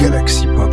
Galaxy 0.00 0.46
Pop. 0.46 0.72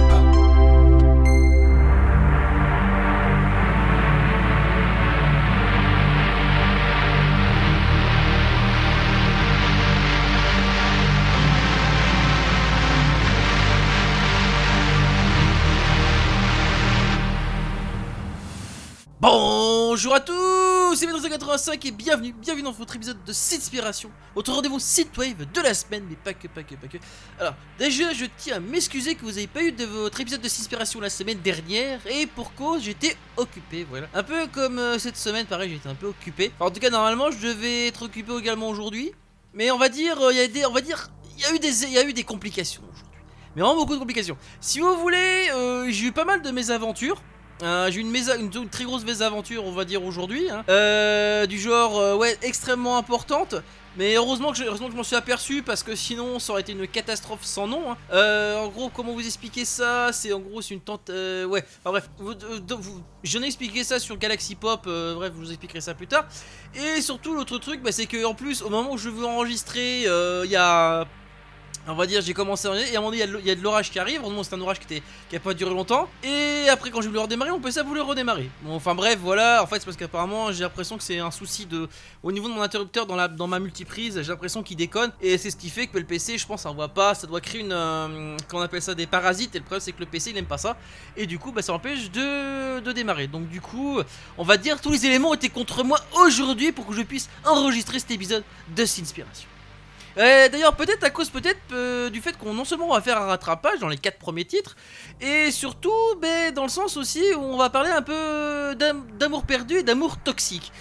Bonjour 19.20 20.14
à 20.14 20.20
tous, 20.22 20.47
c'est 21.56 21.72
Médrosa85 21.72 21.88
et 21.88 21.92
bienvenue, 21.92 22.34
bienvenue 22.34 22.64
dans 22.64 22.72
votre 22.72 22.96
épisode 22.96 23.24
de 23.24 23.32
Synspiration, 23.32 24.12
votre 24.36 24.52
rendez-vous 24.52 24.80
synthwave 24.80 25.50
de 25.52 25.62
la 25.62 25.74
semaine, 25.74 26.06
mais 26.10 26.16
pas 26.16 26.34
que, 26.34 26.48
pas 26.48 26.64
que, 26.64 26.76
pas 26.76 26.88
que. 26.88 26.98
Alors, 27.40 27.54
déjà, 27.80 28.12
je 28.14 28.26
tiens 28.38 28.58
à 28.58 28.60
m'excuser 28.60 29.16
que 29.16 29.22
vous 29.22 29.32
n'avez 29.32 29.48
pas 29.48 29.64
eu 29.64 29.72
de 29.72 29.86
votre 29.86 30.20
épisode 30.20 30.42
de 30.42 30.48
Synspiration 30.48 31.00
la 31.00 31.10
semaine 31.10 31.40
dernière, 31.40 32.06
et 32.08 32.26
pour 32.28 32.54
cause, 32.54 32.84
j'étais 32.84 33.16
occupé, 33.38 33.86
voilà. 33.90 34.08
Un 34.14 34.24
peu 34.24 34.48
comme 34.48 34.80
euh, 34.80 35.00
cette 35.00 35.18
semaine, 35.18 35.46
pareil, 35.46 35.72
j'étais 35.72 35.90
un 35.90 35.96
peu 35.96 36.08
occupé. 36.08 36.52
En 36.60 36.70
tout 36.70 36.80
cas, 36.80 36.90
normalement, 36.90 37.32
je 37.32 37.48
devais 37.48 37.88
être 37.88 38.04
occupé 38.04 38.34
également 38.38 38.70
aujourd'hui, 38.70 39.12
mais 39.54 39.72
on 39.72 39.78
va 39.78 39.90
dire, 39.90 40.20
euh, 40.22 40.34
il 40.34 40.38
y 40.38 40.42
a 40.42 40.48
des, 40.48 40.66
on 40.66 40.74
va 40.74 40.82
dire, 40.82 41.10
il 41.38 41.44
y 41.44 41.46
a 41.46 41.54
eu 41.54 41.60
des, 41.60 41.84
il 41.84 41.92
y 41.92 41.98
a 41.98 42.04
eu 42.04 42.14
des 42.14 42.24
complications 42.24 42.82
aujourd'hui. 42.84 43.04
Mais 43.56 43.62
vraiment 43.62 43.80
beaucoup 43.80 43.94
de 43.94 44.00
complications. 44.00 44.38
Si 44.60 44.80
vous 44.80 44.96
voulez, 44.98 45.50
euh, 45.52 45.90
j'ai 45.90 46.08
eu 46.08 46.12
pas 46.12 46.26
mal 46.26 46.42
de 46.42 46.52
mésaventures. 46.52 47.22
Euh, 47.64 47.90
j'ai 47.92 48.02
eu 48.02 48.04
une, 48.04 48.70
très 48.70 48.84
grosse 48.84 49.04
mésaventure, 49.04 49.66
on 49.66 49.72
va 49.72 49.84
dire 49.84 50.04
aujourd'hui, 50.04 50.50
hein. 50.50 50.64
Euh, 50.70 51.46
du 51.48 51.60
genre 51.60 51.98
euh, 51.98 52.16
ouais 52.16 52.38
extrêmement 52.42 52.98
importante. 52.98 53.56
Mais 53.98 54.14
heureusement 54.16 54.52
que 54.52 54.58
je, 54.60 54.64
je 54.64 54.96
m'en 54.96 55.02
suis 55.02 55.16
aperçu 55.16 55.64
parce 55.64 55.82
que 55.82 55.96
sinon 55.96 56.38
ça 56.38 56.52
aurait 56.52 56.62
été 56.62 56.72
une 56.72 56.88
catastrophe 56.88 57.44
sans 57.44 57.66
nom. 57.66 57.92
hein. 57.92 57.98
En 58.62 58.68
gros, 58.68 58.90
comment 58.90 59.12
vous 59.14 59.26
expliquer 59.26 59.66
ça? 59.66 60.12
C'est 60.14 60.32
en 60.34 60.40
gros 60.40 60.62
c'est 60.62 60.76
une 60.76 60.82
tente. 60.82 61.10
euh, 61.10 61.46
ouais. 61.46 61.64
Enfin 61.80 61.90
bref, 61.90 62.10
vous, 62.20 62.34
euh, 62.34 62.60
donc, 62.60 62.80
vous- 62.82 63.02
je 63.24 63.40
n'ai 63.40 63.48
expliqué 63.48 63.84
ça 63.84 63.98
sur 63.98 64.16
Galaxy 64.18 64.54
Pop. 64.54 64.84
bref, 64.86 65.32
je 65.34 65.40
vous 65.40 65.50
expliquerai 65.50 65.82
ça 65.82 65.96
plus 65.96 66.06
tard. 66.06 66.26
Et 66.76 67.02
surtout 67.02 67.34
l'autre 67.34 67.58
truc, 67.58 67.82
bah, 67.82 67.92
c'est 67.92 68.06
que 68.06 68.24
en 68.24 68.36
plus 68.36 68.62
au 68.62 68.70
moment 68.70 68.92
où 68.92 68.98
je 69.00 69.10
veux 69.10 69.26
enregistrer, 69.26 70.02
il 70.04 70.52
y 70.52 70.56
a 70.56 71.08
on 71.88 71.96
va 71.96 72.06
dire, 72.06 72.22
j'ai 72.22 72.34
commencé 72.34 72.68
à 72.68 72.76
et 72.76 72.96
à 72.96 73.00
un 73.00 73.02
moment 73.02 73.12
donné, 73.12 73.24
il 73.40 73.48
y 73.48 73.52
a 73.52 73.56
de 73.56 73.62
l'orage 73.62 73.90
qui 73.92 74.00
arrive. 74.00 74.20
Heureusement, 74.22 74.44
c'est 74.44 74.56
un 74.56 74.62
orage 74.62 74.80
qui, 74.80 74.94
était, 74.94 75.04
qui 75.30 75.36
a 75.36 75.40
pas 75.40 75.54
duré 75.54 75.72
longtemps. 75.72 76.08
Et 76.24 76.68
après, 76.70 76.90
quand 76.90 77.02
j'ai 77.02 77.08
voulu 77.08 77.20
redémarrer, 77.20 77.52
on 77.52 77.60
peut 77.60 77.72
ça 77.72 77.84
voulait 77.84 78.02
redémarrer. 78.02 78.50
Bon, 78.62 78.76
enfin 78.76 78.94
bref, 78.96 79.18
voilà. 79.22 79.64
En 79.64 79.68
fait, 79.68 79.80
c'est 79.80 79.86
parce 79.86 79.98
qu'apparemment, 79.98 80.52
j'ai 80.52 80.64
l'impression 80.64 80.98
que 80.98 81.04
c'est 81.04 81.20
un 81.20 81.32
souci 81.32 81.66
de. 81.66 81.88
Au 82.24 82.32
niveau 82.32 82.50
de 82.50 82.54
mon 82.54 82.62
interrupteur 82.62 83.06
dans, 83.06 83.48
ma 83.48 83.60
multiprise, 83.60 84.22
j'ai 84.22 84.28
l'impression 84.28 84.64
qu'il 84.64 84.78
déconne. 84.78 85.12
Et 85.22 85.38
c'est 85.38 85.52
ce 85.52 85.56
qui 85.56 85.70
fait 85.70 85.88
que 85.88 85.98
le 85.98 86.06
PC, 86.06 86.38
je 86.38 86.46
pense, 86.46 86.64
ça 86.64 86.70
envoie 86.70 86.90
pas. 86.90 87.16
Ça 87.16 87.28
doit 87.28 87.42
créer 87.42 87.62
une. 87.62 87.72
euh, 87.72 88.38
qu'on 88.50 88.62
appelle 88.62 88.82
ça 88.82 88.96
des 88.96 89.08
parasites. 89.08 89.56
Et 89.56 89.60
le 89.60 89.64
problème, 89.64 89.82
c'est 89.82 89.92
que 89.92 90.00
le 90.00 90.06
PC, 90.06 90.32
il 90.32 90.38
aime 90.38 90.46
pas 90.46 90.58
ça. 90.58 90.78
Et 91.16 91.26
du 91.26 91.40
coup, 91.40 91.52
bah, 91.52 91.62
ça 91.62 91.74
empêche 91.74 92.12
de, 92.12 92.80
de 92.80 92.92
démarrer. 92.92 93.28
Donc, 93.28 93.48
du 93.50 93.62
coup, 93.62 94.00
on 94.38 94.44
va 94.44 94.58
dire, 94.58 94.82
tous 94.82 94.92
les 94.92 95.06
éléments 95.06 95.34
étaient 95.34 95.50
contre 95.50 95.84
moi 95.84 96.00
aujourd'hui 96.16 96.72
pour 96.72 96.86
que 96.86 96.94
je 96.94 97.02
puisse 97.02 97.30
enregistrer 97.46 98.00
cet 98.00 98.12
épisode 98.12 98.44
de 98.76 98.86
Sinspiration. 98.86 99.57
Euh, 100.18 100.50
D'ailleurs, 100.50 100.76
peut-être 100.76 101.04
à 101.04 101.10
cause 101.10 101.30
peut-être 101.30 101.60
euh, 101.74 102.10
du 102.10 102.22
fait 102.22 102.38
qu'on 102.38 102.54
non 102.54 102.66
seulement 102.66 102.90
va 102.94 103.02
faire 103.02 103.18
un 103.22 103.26
rattrapage 103.28 103.80
dans 103.80 103.88
les 103.88 103.98
quatre 103.98 104.18
premiers 104.18 104.46
titres, 104.46 104.76
et 105.22 105.52
surtout 105.52 105.92
ben, 106.22 106.54
dans 106.54 106.64
le 106.64 106.70
sens 106.70 106.98
aussi 106.98 107.22
où 107.36 107.40
on 107.40 107.58
va 107.58 107.70
parler 107.70 107.92
un 107.92 108.02
peu 108.02 108.76
d'am- 108.76 109.06
d'amour 109.20 109.44
perdu 109.44 109.76
et 109.78 109.84
d'amour 109.84 110.18
toxique. 110.18 110.72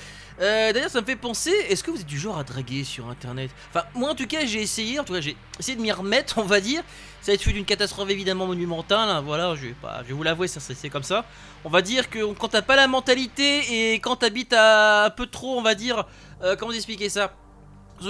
Euh, 0.40 0.72
D'ailleurs, 0.72 0.90
ça 0.90 1.00
me 1.00 1.06
fait 1.06 1.16
penser, 1.16 1.50
est-ce 1.68 1.82
que 1.82 1.90
vous 1.90 2.00
êtes 2.00 2.06
du 2.06 2.18
genre 2.18 2.38
à 2.38 2.44
draguer 2.44 2.84
sur 2.84 3.08
internet? 3.08 3.50
Enfin, 3.70 3.84
moi 3.94 4.10
en 4.10 4.14
tout 4.14 4.26
cas, 4.26 4.44
j'ai 4.44 4.60
essayé, 4.62 4.98
en 5.00 5.04
tout 5.04 5.14
cas, 5.14 5.20
j'ai 5.20 5.36
essayé 5.58 5.76
de 5.76 5.82
m'y 5.82 5.92
remettre, 5.92 6.38
on 6.38 6.42
va 6.44 6.60
dire. 6.60 6.82
Ça 7.22 7.32
a 7.32 7.34
été 7.34 7.50
d'une 7.52 7.64
catastrophe 7.64 8.08
évidemment 8.10 8.46
monumentale, 8.46 9.08
hein, 9.08 9.20
voilà, 9.20 9.54
je 9.54 9.62
vais, 9.68 9.74
pas, 9.74 9.98
je 10.02 10.08
vais 10.08 10.14
vous 10.14 10.22
l'avouer, 10.22 10.46
ça 10.46 10.60
c'est 10.60 10.90
comme 10.90 11.02
ça. 11.02 11.24
On 11.64 11.68
va 11.70 11.82
dire 11.82 12.08
que 12.08 12.24
quand 12.34 12.48
t'as 12.48 12.62
pas 12.62 12.76
la 12.76 12.86
mentalité 12.86 13.92
et 13.92 13.94
quand 13.94 14.16
t'habites 14.16 14.52
à 14.52 15.06
un 15.06 15.10
peu 15.10 15.26
trop, 15.26 15.58
on 15.58 15.62
va 15.62 15.75
dire, 15.75 16.06
comment 16.58 16.70
vous 16.70 16.76
expliquer 16.76 17.08
ça? 17.08 17.32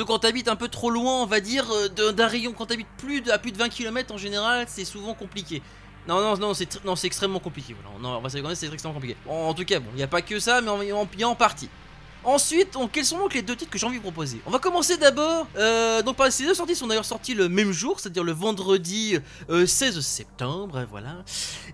Quand 0.06 0.18
t'habites 0.18 0.48
un 0.48 0.56
peu 0.56 0.68
trop 0.68 0.90
loin, 0.90 1.22
on 1.22 1.26
va 1.26 1.40
dire, 1.40 1.66
euh, 1.70 2.12
d'un 2.12 2.26
rayon, 2.26 2.52
quand 2.52 2.66
t'habites 2.66 2.88
plus 2.98 3.20
de, 3.20 3.30
à 3.30 3.38
plus 3.38 3.52
de 3.52 3.58
20 3.58 3.68
km 3.68 4.14
en 4.14 4.18
général, 4.18 4.66
c'est 4.68 4.84
souvent 4.84 5.14
compliqué. 5.14 5.62
Non, 6.08 6.20
non, 6.20 6.36
non, 6.36 6.54
c'est 6.54 6.84
non, 6.84 6.94
c'est 6.94 7.06
extrêmement 7.08 7.40
compliqué. 7.40 7.74
Voilà. 7.74 7.98
Non, 8.00 8.18
on 8.18 8.20
va 8.20 8.54
c'est 8.54 8.66
extrêmement 8.72 8.94
compliqué. 8.94 9.16
En, 9.28 9.48
en 9.48 9.54
tout 9.54 9.64
cas, 9.64 9.80
bon, 9.80 9.88
il 9.92 9.96
n'y 9.96 10.02
a 10.02 10.08
pas 10.08 10.22
que 10.22 10.38
ça, 10.38 10.60
mais 10.60 10.86
il 10.86 11.18
y 11.18 11.22
a 11.22 11.28
en 11.28 11.34
partie. 11.34 11.68
Ensuite, 12.26 12.76
quels 12.92 13.04
sont 13.04 13.18
donc 13.18 13.34
les 13.34 13.42
deux 13.42 13.54
titres 13.54 13.70
que 13.70 13.78
j'ai 13.78 13.86
envie 13.86 13.98
de 13.98 14.02
proposer? 14.02 14.40
On 14.46 14.50
va 14.50 14.58
commencer 14.58 14.96
d'abord. 14.96 15.46
euh, 15.56 16.02
donc, 16.02 16.16
ces 16.30 16.44
deux 16.44 16.54
sorties 16.54 16.74
sont 16.74 16.88
d'ailleurs 16.88 17.04
sorties 17.04 17.34
le 17.34 17.48
même 17.48 17.70
jour, 17.70 18.00
c'est-à-dire 18.00 18.24
le 18.24 18.32
vendredi 18.32 19.16
euh, 19.48 19.64
16 19.64 20.00
septembre. 20.00 20.84
Voilà. 20.90 21.24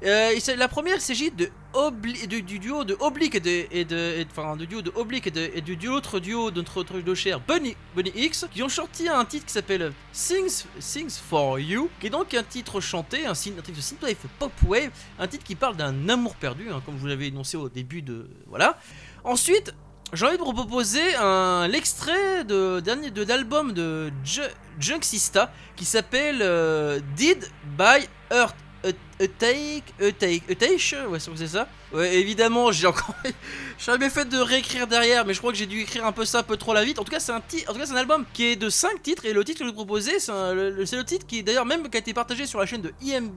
Euh, 0.05 0.39
la 0.57 0.69
première, 0.69 1.01
s'agit 1.01 1.31
de 1.31 1.49
de- 1.75 2.41
du 2.41 2.59
duo 2.59 2.85
de 2.85 2.95
Oblique 3.01 3.35
et 3.37 3.41
de, 3.41 3.65
et 3.71 3.87
de, 3.87 3.95
de- 3.97 4.27
enfin, 4.31 4.55
du 4.57 4.67
duo 4.67 4.83
de 4.83 4.93
Oblique 4.95 5.27
et, 5.29 5.31
de, 5.31 5.61
du 5.61 5.77
duo 5.77 5.95
autre 5.95 6.21
duo 6.21 6.51
de 6.51 6.57
notre 6.61 6.77
autre 6.81 6.99
duo 7.01 7.15
cher 7.15 7.41
Bunny, 7.41 7.75
Bunny 7.97 8.13
X, 8.15 8.47
qui 8.53 8.63
ont 8.63 8.69
sorti 8.69 9.09
un 9.09 9.25
titre 9.25 9.47
qui 9.47 9.53
s'appelle 9.55 9.91
Things, 10.13 10.65
Things 10.81 11.19
for 11.31 11.59
You, 11.59 11.89
qui 11.99 12.09
est 12.09 12.11
donc 12.11 12.35
un 12.35 12.43
titre 12.43 12.79
chanté, 12.83 13.25
un, 13.25 13.33
titre 13.33 13.73
de 13.75 13.81
synthwave 13.81 14.17
pop 14.39 14.53
wave, 14.67 14.91
un 15.19 15.27
titre 15.27 15.45
qui 15.45 15.55
parle 15.55 15.77
d'un 15.77 16.11
amour 16.11 16.35
perdu, 16.37 16.69
hein, 16.71 16.83
comme 16.85 16.97
vous 16.99 17.07
l'avais 17.07 17.29
énoncé 17.29 17.57
au 17.57 17.71
début 17.71 18.03
de, 18.03 18.29
voilà. 18.49 18.79
Ensuite, 19.25 19.73
j'ai 20.13 20.27
envie 20.27 20.37
de 20.37 20.43
vous 20.43 20.53
proposer 20.53 21.15
un 21.17 21.67
l'extrait 21.69 22.45
de 22.45 22.81
dernier 22.81 23.11
de 23.11 23.23
l'album 23.25 23.73
de 23.73 24.11
Ju- 24.25 24.43
Junksista 24.79 25.53
qui 25.77 25.85
s'appelle 25.85 26.41
euh, 26.43 27.01
Did 27.17 27.51
by 27.79 28.07
Earth. 28.31 28.55
A, 28.85 29.29
take, 29.39 29.85
a 30.01 30.11
take, 30.11 30.43
a 30.51 30.55
take, 30.57 31.07
ouais, 31.09 31.19
c'est 31.21 31.47
ça. 31.47 31.69
Ouais, 31.93 32.17
évidemment, 32.17 32.73
j'ai 32.73 32.89
encore, 32.89 33.15
j'aurais 33.79 33.99
bien 33.99 34.11
fait 34.11 34.25
de 34.25 34.37
réécrire 34.37 34.89
derrière, 34.89 35.25
mais 35.25 35.35
je 35.35 35.39
crois 35.39 35.53
que 35.53 35.59
j'ai 35.59 35.67
dû 35.67 35.83
écrire 35.83 36.05
un 36.05 36.11
peu 36.11 36.25
ça 36.25 36.41
un 36.41 36.43
peu 36.43 36.57
trop 36.57 36.75
la 36.75 36.83
vite. 36.83 36.99
En 36.99 37.05
tout 37.05 37.13
cas, 37.13 37.21
c'est 37.21 37.31
un 37.31 37.37
en 37.37 37.41
tout 37.41 37.79
cas, 37.79 37.87
c'est 37.87 37.93
un 37.93 37.97
album 37.97 38.25
qui 38.33 38.47
est 38.47 38.57
de 38.57 38.69
5 38.69 39.01
titres 39.01 39.25
et 39.25 39.33
le 39.33 39.45
titre 39.45 39.61
que 39.61 39.65
je 39.67 39.69
vous 39.71 39.77
proposer, 39.77 40.19
c'est 40.19 40.33
le, 40.33 41.05
titre 41.05 41.25
qui 41.29 41.45
d'ailleurs 41.45 41.65
même 41.65 41.89
qui 41.89 41.97
a 41.97 42.01
été 42.01 42.13
partagé 42.13 42.45
sur 42.45 42.59
la 42.59 42.67
chaîne 42.67 42.83
de 42.83 42.93
IM, 43.03 43.31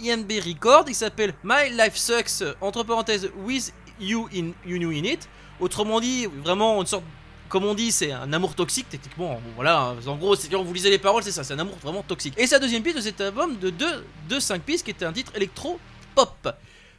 IMB 0.00 0.32
Record. 0.46 0.86
Il 0.88 0.94
s'appelle 0.94 1.34
My 1.44 1.68
Life 1.70 1.96
Sucks 1.96 2.42
entre 2.62 2.82
parenthèses 2.82 3.30
with 3.36 3.74
you 4.00 4.30
in 4.34 4.52
you 4.64 4.78
knew 4.78 4.92
in 4.92 5.04
it. 5.04 5.28
Autrement 5.60 6.00
dit, 6.00 6.26
vraiment 6.26 6.80
une 6.80 6.86
sorte 6.86 7.04
comme 7.48 7.64
on 7.64 7.74
dit, 7.74 7.92
c'est 7.92 8.12
un 8.12 8.32
amour 8.32 8.54
toxique, 8.54 8.88
techniquement. 8.88 9.40
Voilà, 9.54 9.94
en 10.06 10.16
gros, 10.16 10.34
c'est 10.34 10.48
quand 10.48 10.62
vous 10.62 10.74
lisez 10.74 10.90
les 10.90 10.98
paroles, 10.98 11.22
c'est 11.22 11.32
ça, 11.32 11.44
c'est 11.44 11.54
un 11.54 11.58
amour 11.58 11.76
vraiment 11.82 12.02
toxique. 12.02 12.34
Et 12.36 12.46
sa 12.46 12.58
deuxième 12.58 12.82
piste 12.82 12.96
de 12.96 13.02
cet 13.02 13.20
album 13.20 13.56
de 13.58 13.70
2 13.70 14.04
de 14.28 14.40
5 14.40 14.62
pistes, 14.62 14.84
qui 14.84 14.90
était 14.90 15.04
un 15.04 15.12
titre 15.12 15.32
électro-pop. 15.34 16.48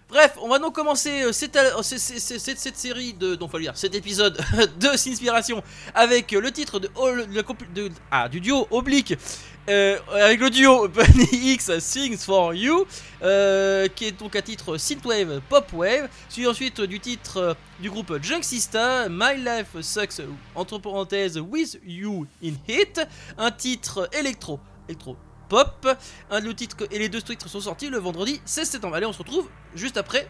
Bref, 0.09 0.37
on 0.41 0.47
va 0.47 0.57
donc 0.57 0.73
commencer 0.73 1.23
euh, 1.23 1.33
cette, 1.33 1.57
euh, 1.57 1.81
cette, 1.81 2.77
série 2.77 3.13
de, 3.13 3.35
donc 3.35 3.51
le 3.51 3.59
dire, 3.59 3.75
cet 3.75 3.93
épisode 3.93 4.39
de 4.79 4.95
Sinspiration 4.95 5.61
avec 5.93 6.31
le 6.31 6.49
titre 6.49 6.79
de- 6.79 6.89
ah, 8.09 8.29
du 8.29 8.39
duo 8.39 8.67
oblique 8.71 9.15
euh, 9.69 9.97
avec 10.13 10.39
le 10.39 10.49
duo 10.49 10.87
Bunny 10.89 11.53
X 11.53 11.71
Things 11.79 12.17
for 12.17 12.53
You 12.53 12.85
euh, 13.21 13.87
qui 13.87 14.05
est 14.05 14.11
donc 14.11 14.35
un 14.35 14.41
titre 14.41 14.77
synthwave 14.77 15.41
popwave 15.49 16.07
suivi 16.29 16.47
ensuite 16.47 16.79
du 16.81 16.99
titre 16.99 17.37
euh, 17.37 17.53
du 17.81 17.89
groupe 17.89 18.21
Junksista 18.21 19.09
My 19.09 19.35
Life 19.37 19.81
Sucks 19.81 20.21
entre 20.55 20.79
parenthèses 20.79 21.37
With 21.37 21.79
You 21.85 22.25
in 22.43 22.53
It 22.67 23.01
un 23.37 23.51
titre 23.51 24.09
électro 24.13 24.59
électro 24.87 25.17
pop 25.49 25.87
un 26.29 26.41
et 26.91 26.99
les 26.99 27.09
deux 27.09 27.21
titres 27.21 27.49
sont 27.49 27.61
sortis 27.61 27.89
le 27.89 27.97
vendredi 27.97 28.41
16 28.45 28.69
septembre. 28.69 28.95
Allez 28.95 29.05
on 29.05 29.13
se 29.13 29.19
retrouve 29.19 29.49
juste 29.75 29.97
après 29.97 30.27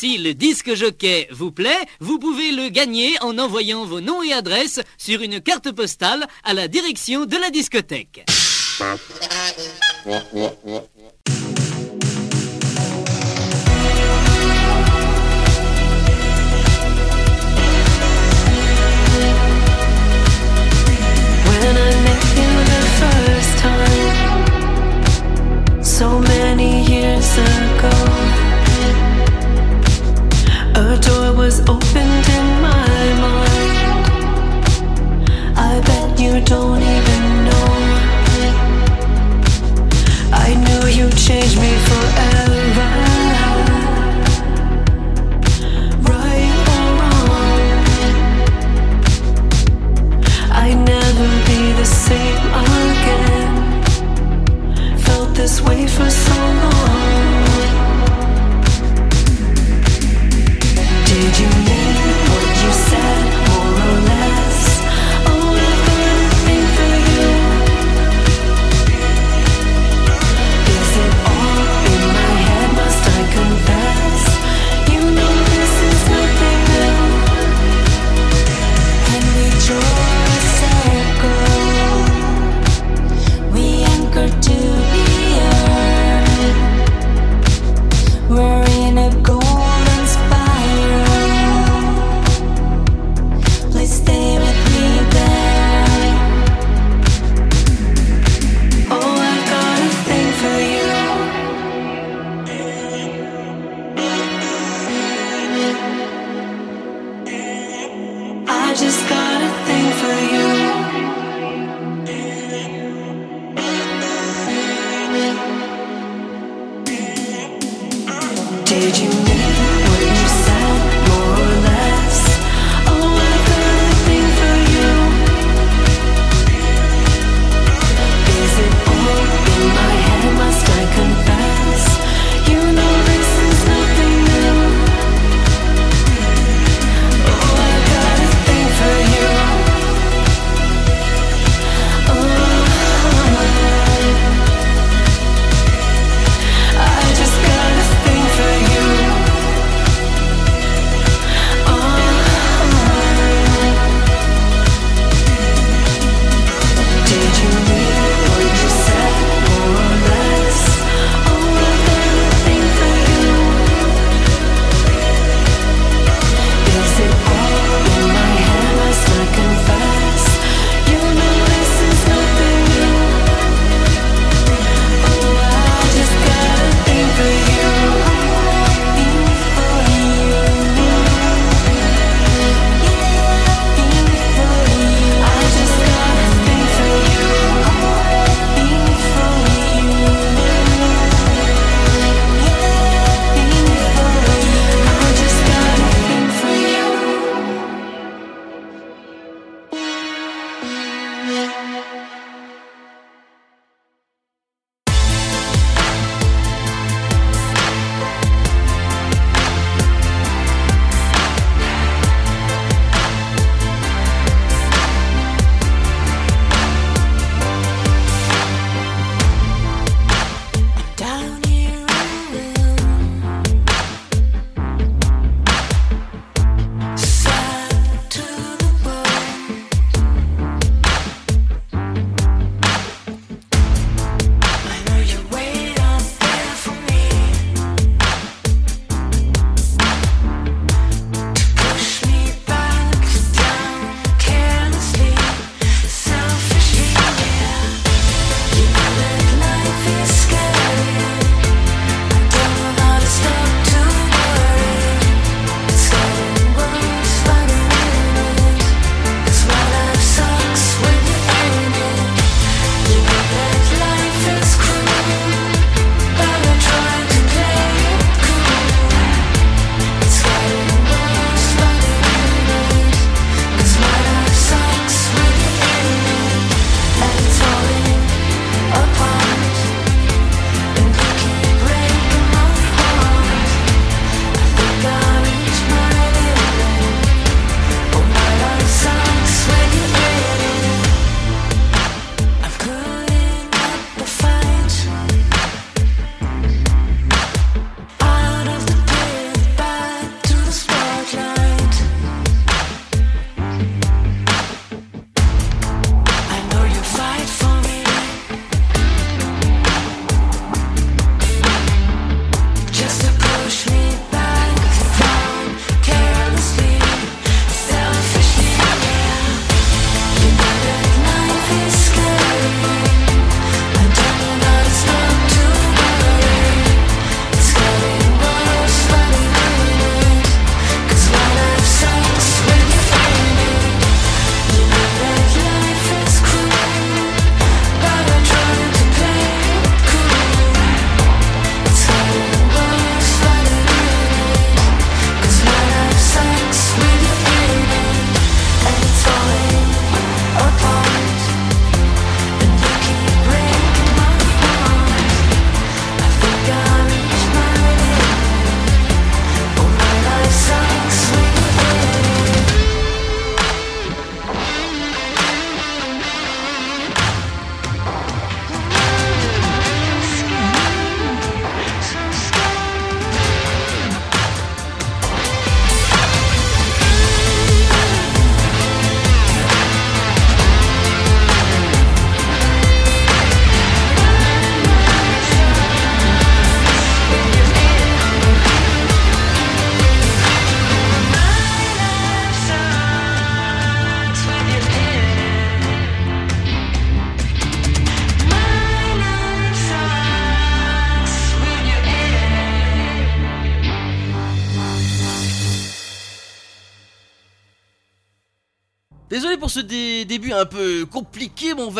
Si 0.00 0.16
le 0.16 0.32
disque 0.32 0.74
jockey 0.74 1.28
vous 1.30 1.52
plaît, 1.52 1.84
vous 2.00 2.18
pouvez 2.18 2.52
le 2.52 2.70
gagner 2.70 3.18
en 3.20 3.36
envoyant 3.36 3.84
vos 3.84 4.00
noms 4.00 4.22
et 4.22 4.32
adresses 4.32 4.80
sur 4.96 5.20
une 5.20 5.42
carte 5.42 5.72
postale 5.72 6.26
à 6.42 6.54
la 6.54 6.68
direction 6.68 7.26
de 7.26 7.36
la 7.36 7.50
discothèque. 7.50 8.24
A 30.92 30.98
door 30.98 31.32
was 31.34 31.60
opened 31.68 32.26
in 32.38 32.46
my 32.66 33.02
mind. 33.24 34.06
I 35.56 35.80
bet 35.86 36.18
you 36.18 36.40
don't 36.40 36.59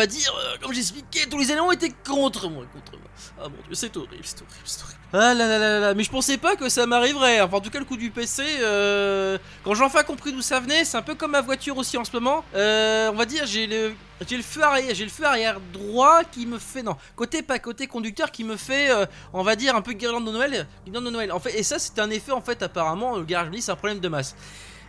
dire, 0.07 0.33
euh, 0.37 0.57
comme 0.61 0.73
j'expliquais, 0.73 1.27
tous 1.29 1.37
les 1.37 1.51
éléments 1.51 1.71
étaient 1.71 1.93
contre 2.07 2.49
moi, 2.49 2.65
contre 2.73 2.93
moi. 2.93 3.09
Ah 3.39 3.43
mon 3.49 3.55
dieu, 3.67 3.73
c'est 3.73 3.95
horrible, 3.97 4.23
c'est 4.23 4.41
horrible, 4.41 4.61
c'est 4.65 4.83
horrible. 4.83 4.99
Ah 5.13 5.33
là 5.33 5.45
là 5.45 5.57
là 5.57 5.79
là 5.79 5.93
mais 5.93 6.03
je 6.03 6.09
pensais 6.09 6.37
pas 6.37 6.55
que 6.55 6.69
ça 6.69 6.85
m'arriverait. 6.85 7.41
Enfin, 7.41 7.57
en 7.57 7.61
tout 7.61 7.69
cas, 7.69 7.79
le 7.79 7.85
coup 7.85 7.97
du 7.97 8.11
PC, 8.11 8.43
euh, 8.61 9.37
quand 9.63 9.73
j'ai 9.73 9.83
enfin 9.83 10.03
compris 10.03 10.31
d'où 10.31 10.41
ça 10.41 10.59
venait, 10.59 10.85
c'est 10.85 10.97
un 10.97 11.01
peu 11.01 11.15
comme 11.15 11.31
ma 11.31 11.41
voiture 11.41 11.77
aussi 11.77 11.97
en 11.97 12.05
ce 12.05 12.11
moment. 12.13 12.43
Euh, 12.55 13.09
on 13.11 13.15
va 13.15 13.25
dire, 13.25 13.45
j'ai 13.45 13.67
le, 13.67 13.93
j'ai 14.27 14.37
le 14.37 14.43
feu 14.43 14.63
arrière, 14.63 14.95
j'ai 14.95 15.03
le 15.03 15.09
feu 15.09 15.25
arrière 15.25 15.59
droit 15.73 16.23
qui 16.23 16.45
me 16.45 16.59
fait, 16.59 16.81
non, 16.83 16.95
côté 17.15 17.41
pas 17.41 17.59
côté 17.59 17.87
conducteur 17.87 18.31
qui 18.31 18.43
me 18.43 18.55
fait, 18.55 18.89
euh, 18.89 19.05
on 19.33 19.43
va 19.43 19.55
dire 19.55 19.75
un 19.75 19.81
peu 19.81 19.93
guirlande 19.93 20.25
de 20.25 20.31
Noël, 20.31 20.67
guirlande 20.85 21.05
de 21.05 21.09
Noël. 21.09 21.31
En 21.31 21.39
fait, 21.39 21.57
et 21.57 21.63
ça, 21.63 21.77
c'est 21.77 21.99
un 21.99 22.09
effet 22.09 22.31
en 22.31 22.41
fait 22.41 22.63
apparemment. 22.63 23.17
Le 23.17 23.25
garage 23.25 23.49
c'est 23.59 23.71
un 23.71 23.75
problème 23.75 23.99
de 23.99 24.07
masse. 24.07 24.35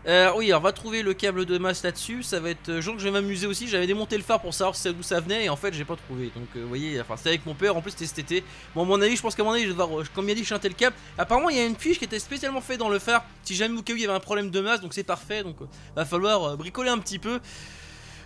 Euh, 0.08 0.32
oui, 0.36 0.52
on 0.52 0.58
va 0.58 0.72
trouver 0.72 1.02
le 1.02 1.14
câble 1.14 1.46
de 1.46 1.58
masse 1.58 1.84
là-dessus. 1.84 2.24
Ça 2.24 2.40
va 2.40 2.50
être. 2.50 2.68
euh, 2.68 2.80
Je 2.80 2.86
pense 2.88 2.96
que 2.96 3.02
je 3.02 3.08
vais 3.08 3.12
m'amuser 3.12 3.46
aussi. 3.46 3.68
J'avais 3.68 3.86
démonté 3.86 4.16
le 4.16 4.24
phare 4.24 4.40
pour 4.40 4.52
savoir 4.52 4.74
d'où 4.96 5.02
ça 5.02 5.20
venait 5.20 5.44
et 5.44 5.48
en 5.48 5.54
fait 5.54 5.72
j'ai 5.72 5.84
pas 5.84 5.94
trouvé. 5.94 6.32
Donc 6.34 6.48
euh, 6.56 6.62
vous 6.62 6.68
voyez, 6.68 7.00
enfin 7.00 7.16
c'était 7.16 7.28
avec 7.30 7.46
mon 7.46 7.54
père. 7.54 7.76
En 7.76 7.82
plus 7.82 7.92
c'était 7.92 8.06
cet 8.06 8.18
été. 8.18 8.42
Bon, 8.74 8.82
à 8.82 8.84
mon 8.84 9.00
avis, 9.00 9.14
je 9.16 9.22
pense 9.22 9.36
qu'à 9.36 9.44
mon 9.44 9.52
avis, 9.52 9.62
je 9.62 9.66
vais 9.68 9.72
devoir. 9.74 10.00
euh, 10.00 10.04
Comme 10.12 10.28
il 10.28 10.32
a 10.32 10.34
dit, 10.34 10.44
chanter 10.44 10.68
le 10.68 10.74
câble. 10.74 10.96
Apparemment, 11.16 11.50
il 11.50 11.56
y 11.56 11.60
a 11.60 11.64
une 11.64 11.76
fiche 11.76 11.98
qui 12.00 12.04
était 12.04 12.18
spécialement 12.18 12.60
faite 12.60 12.78
dans 12.80 12.88
le 12.88 12.98
phare. 12.98 13.24
Si 13.44 13.54
jamais 13.54 13.78
au 13.78 13.82
cas 13.82 13.92
où 13.92 13.96
il 13.96 14.02
y 14.02 14.04
avait 14.04 14.14
un 14.14 14.18
problème 14.20 14.50
de 14.50 14.60
masse, 14.60 14.80
donc 14.80 14.92
c'est 14.92 15.04
parfait. 15.04 15.44
Donc 15.44 15.56
euh, 15.62 15.66
va 15.94 16.04
falloir 16.04 16.42
euh, 16.44 16.56
bricoler 16.56 16.90
un 16.90 16.98
petit 16.98 17.20
peu. 17.20 17.38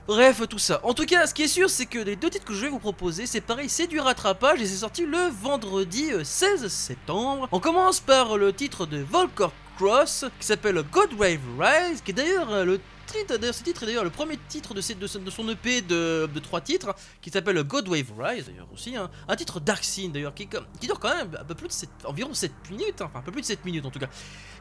Bref, 0.06 0.40
tout 0.48 0.58
ça. 0.58 0.80
En 0.84 0.94
tout 0.94 1.04
cas, 1.04 1.26
ce 1.26 1.34
qui 1.34 1.42
est 1.42 1.48
sûr, 1.48 1.68
c'est 1.68 1.84
que 1.86 1.98
les 1.98 2.14
deux 2.16 2.30
titres 2.30 2.44
que 2.46 2.54
je 2.54 2.60
vais 2.62 2.68
vous 2.68 2.78
proposer, 2.78 3.26
c'est 3.26 3.40
pareil, 3.40 3.68
c'est 3.68 3.88
du 3.88 3.98
rattrapage 3.98 4.60
et 4.62 4.66
c'est 4.66 4.76
sorti 4.76 5.04
le 5.04 5.18
vendredi 5.42 6.10
euh, 6.12 6.22
16 6.24 6.68
septembre. 6.68 7.48
On 7.52 7.58
commence 7.60 8.00
par 8.00 8.38
le 8.38 8.52
titre 8.52 8.86
de 8.86 8.98
Volker 8.98 9.48
Cross 9.76 10.24
qui 10.40 10.46
s'appelle 10.46 10.82
Godwave 10.90 11.40
Rise, 11.58 12.00
qui 12.02 12.10
est 12.10 12.14
d'ailleurs 12.14 12.50
euh, 12.50 12.64
le 12.64 12.80
titre, 13.06 13.36
d'ailleurs, 13.36 13.54
ce 13.54 13.62
titre 13.62 13.82
est 13.84 13.86
d'ailleurs 13.86 14.04
le 14.04 14.10
premier 14.10 14.36
titre 14.48 14.74
de, 14.74 14.80
ses- 14.80 14.94
de, 14.94 15.06
son- 15.06 15.48
EP 15.48 15.80
de, 15.82 16.28
de 16.32 16.40
trois 16.40 16.60
titres 16.60 16.94
qui 17.22 17.30
s'appelle 17.30 17.62
Godwave 17.62 18.12
Rise 18.18 18.46
d'ailleurs 18.46 18.66
aussi, 18.72 18.96
hein. 18.96 19.10
un 19.28 19.36
titre 19.36 19.60
Dark 19.60 19.84
Scene 19.84 20.10
d'ailleurs 20.12 20.34
qui, 20.34 20.48
qui 20.80 20.86
dure 20.86 20.98
quand 20.98 21.14
même 21.14 21.36
un 21.40 21.44
peu 21.44 21.54
plus 21.54 21.68
de 21.68 21.72
7, 21.72 21.88
environ 22.04 22.34
7 22.34 22.50
minutes, 22.70 23.00
enfin 23.02 23.20
un 23.20 23.22
peu 23.22 23.30
plus 23.32 23.42
de 23.42 23.46
7 23.46 23.64
minutes 23.64 23.86
en 23.86 23.90
tout 23.90 23.98
cas. 24.00 24.08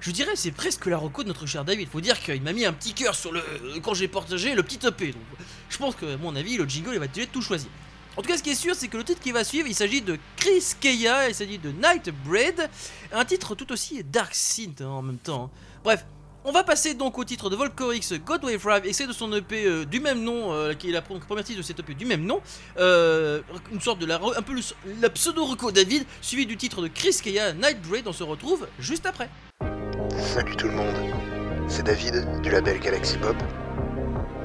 Je 0.02 0.12
dirais 0.12 0.34
c'est 0.36 0.52
presque 0.52 0.86
la 0.86 0.98
reco 0.98 1.24
de 1.24 1.30
notre 1.30 1.46
cher 1.48 1.66
David. 1.66 1.90
Faut 1.90 2.02
dire 2.02 2.20
qu'il 2.22 2.42
m'a 2.44 2.54
mis 2.54 2.66
un 2.66 2.74
petit 2.74 2.94
cœur 2.94 3.16
sur 3.16 3.32
le 3.32 3.42
quand 3.82 3.94
j'ai 3.96 4.08
partagé 4.08 4.54
le 4.54 4.62
petit 4.62 4.86
EP. 4.86 5.12
Donc 5.14 5.22
je 5.70 5.78
pense 5.78 5.96
que 5.96 6.14
à 6.14 6.18
mon 6.18 6.36
avis 6.36 6.58
le 6.58 6.66
jingle 6.66 6.92
il 6.94 7.00
va 7.00 7.08
déjà 7.08 7.26
tout 7.28 7.42
choisir. 7.42 7.70
En 8.18 8.22
tout 8.22 8.30
cas, 8.30 8.38
ce 8.38 8.44
qui 8.44 8.52
est 8.52 8.56
sûr, 8.56 8.76
c'est 8.76 8.88
que 8.88 8.96
le 8.98 9.04
titre 9.04 9.20
qui 9.22 9.32
va 9.34 9.44
suivre, 9.44 9.68
il 9.68 9.76
s'agit 9.76 10.02
de 10.02 10.18
Chris 10.38 10.64
Keia, 10.80 11.28
il 11.30 11.36
s'agit 11.36 11.58
de 11.58 11.72
Nightbread, 11.72 12.70
un 13.12 13.26
titre 13.26 13.56
tout 13.56 13.72
aussi 13.74 14.04
Dark 14.06 14.34
Synth 14.34 14.80
hein, 14.82 14.88
en 14.88 15.02
même 15.02 15.18
temps. 15.18 15.52
Bref, 15.84 16.06
on 16.46 16.52
va 16.54 16.64
passer 16.64 16.94
donc 16.94 17.18
au 17.18 17.26
titre 17.26 17.50
de 17.50 17.56
Volcorix 17.58 18.08
Godwave 18.26 18.62
Drive, 18.64 18.86
extrait 18.86 19.08
de 19.08 19.12
son 19.14 19.34
EP 19.34 19.66
euh, 19.66 19.84
du 19.86 20.00
même 20.00 20.22
nom, 20.24 20.54
euh, 20.54 20.74
qui 20.74 20.90
est 20.90 20.92
la 20.94 21.02
pre- 21.02 21.20
première 21.20 21.44
titre 21.44 21.58
de 21.58 21.64
cet 21.64 21.80
EP 21.80 21.94
du 21.94 22.06
même 22.06 22.24
nom, 22.24 22.40
euh, 22.78 23.42
une 23.74 23.82
sorte 23.82 24.00
de 24.00 24.06
la, 24.06 24.16
un 24.16 24.42
peu 24.42 24.54
le- 24.54 24.62
la 25.02 25.10
pseudo 25.10 25.44
reco 25.44 25.72
David, 25.72 26.06
suivi 26.22 26.46
du 26.46 26.56
titre 26.56 26.82
de 26.82 26.88
Chris 26.88 27.18
Keia, 27.22 27.52
Nightbread, 27.52 28.08
on 28.08 28.14
se 28.14 28.24
retrouve 28.24 28.66
juste 28.80 29.06
après. 29.08 29.30
Salut 30.34 30.56
tout 30.56 30.68
le 30.68 30.74
monde, 30.74 30.96
c'est 31.68 31.84
David 31.84 32.42
du 32.44 32.50
label 32.50 32.80
Galaxy 32.80 33.18
Pop 33.18 33.36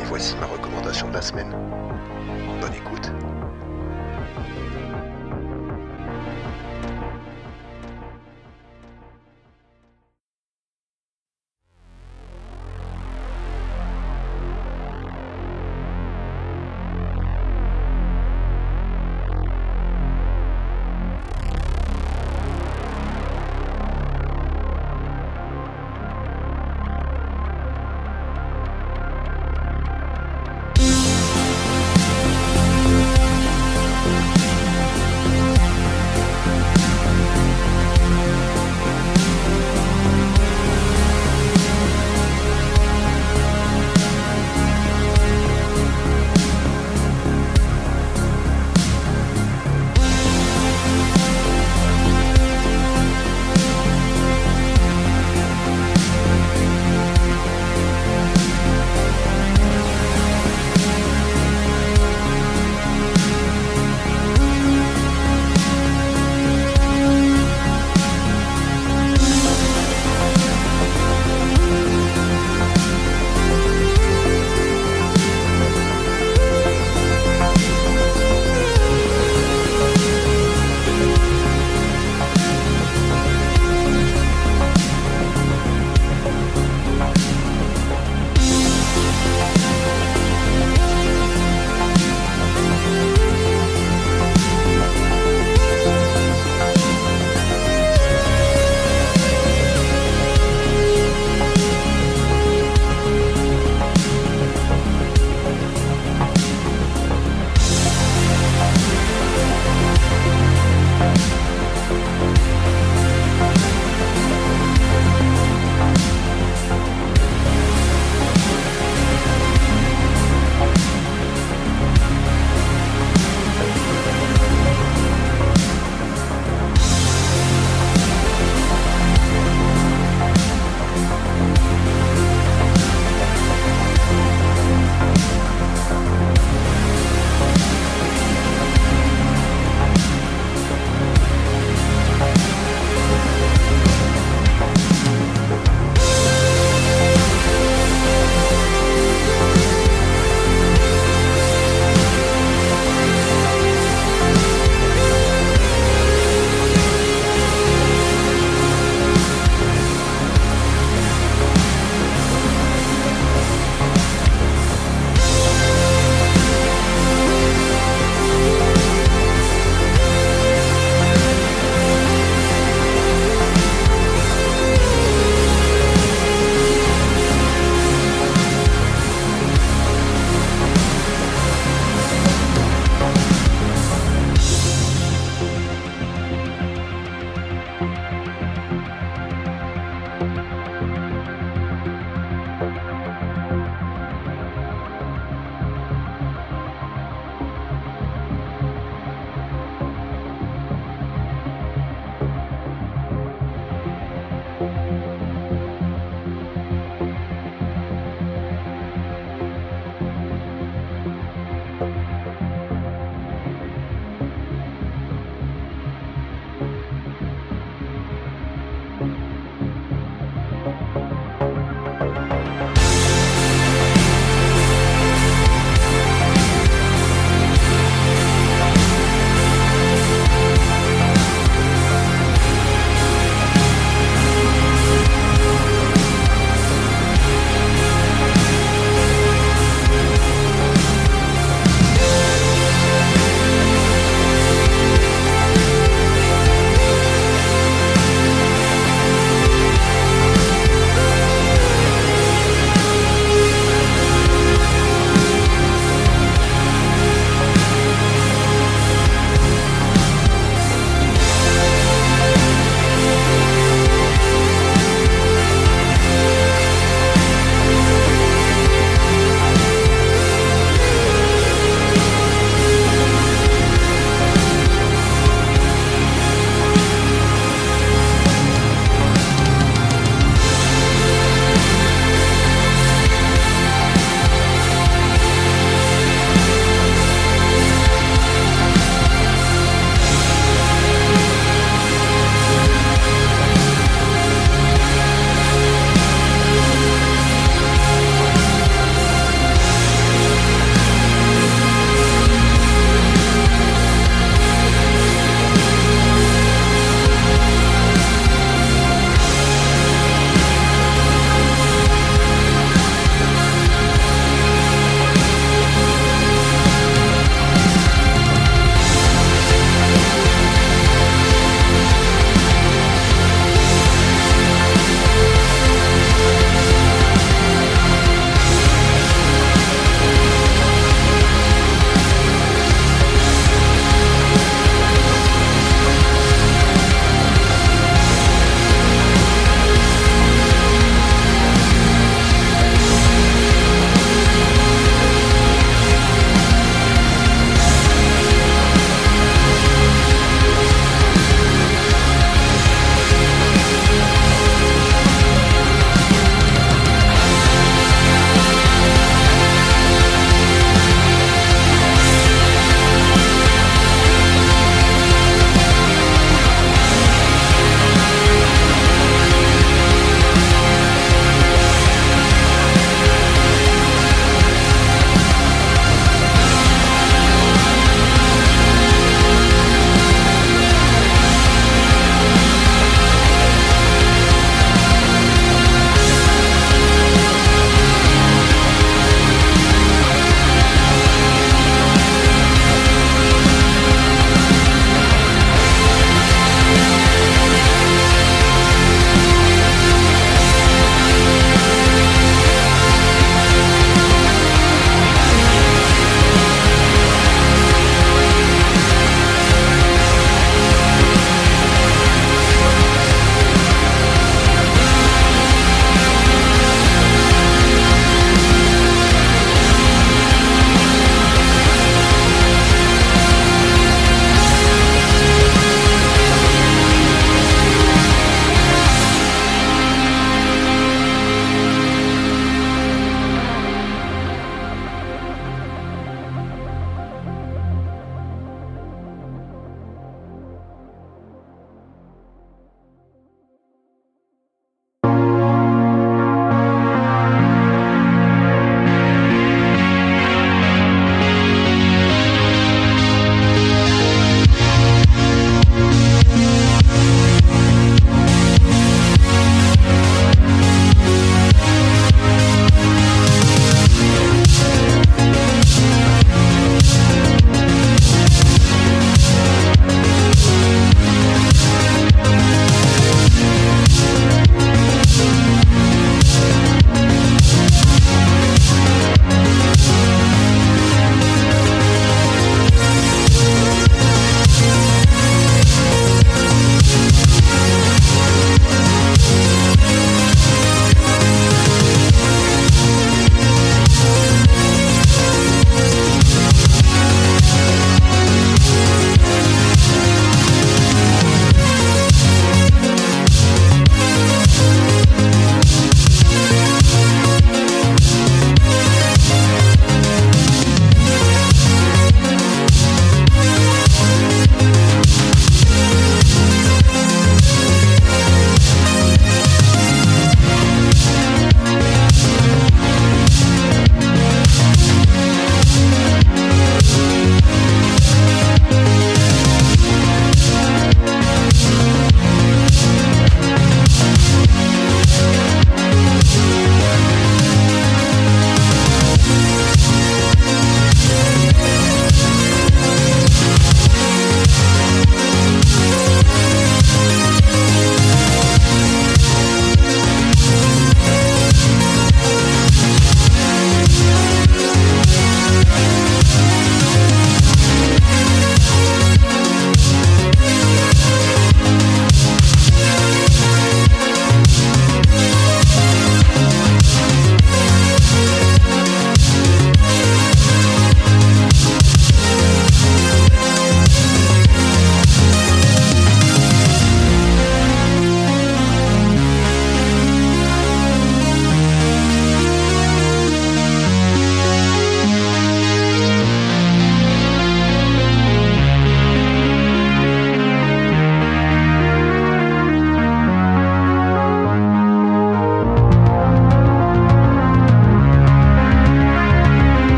et 0.00 0.04
voici 0.04 0.34
ma 0.40 0.46
recommandation 0.46 1.08
de 1.10 1.14
la 1.14 1.22
semaine. 1.22 1.50
Bonne 2.60 2.74
écoute. 2.74 3.10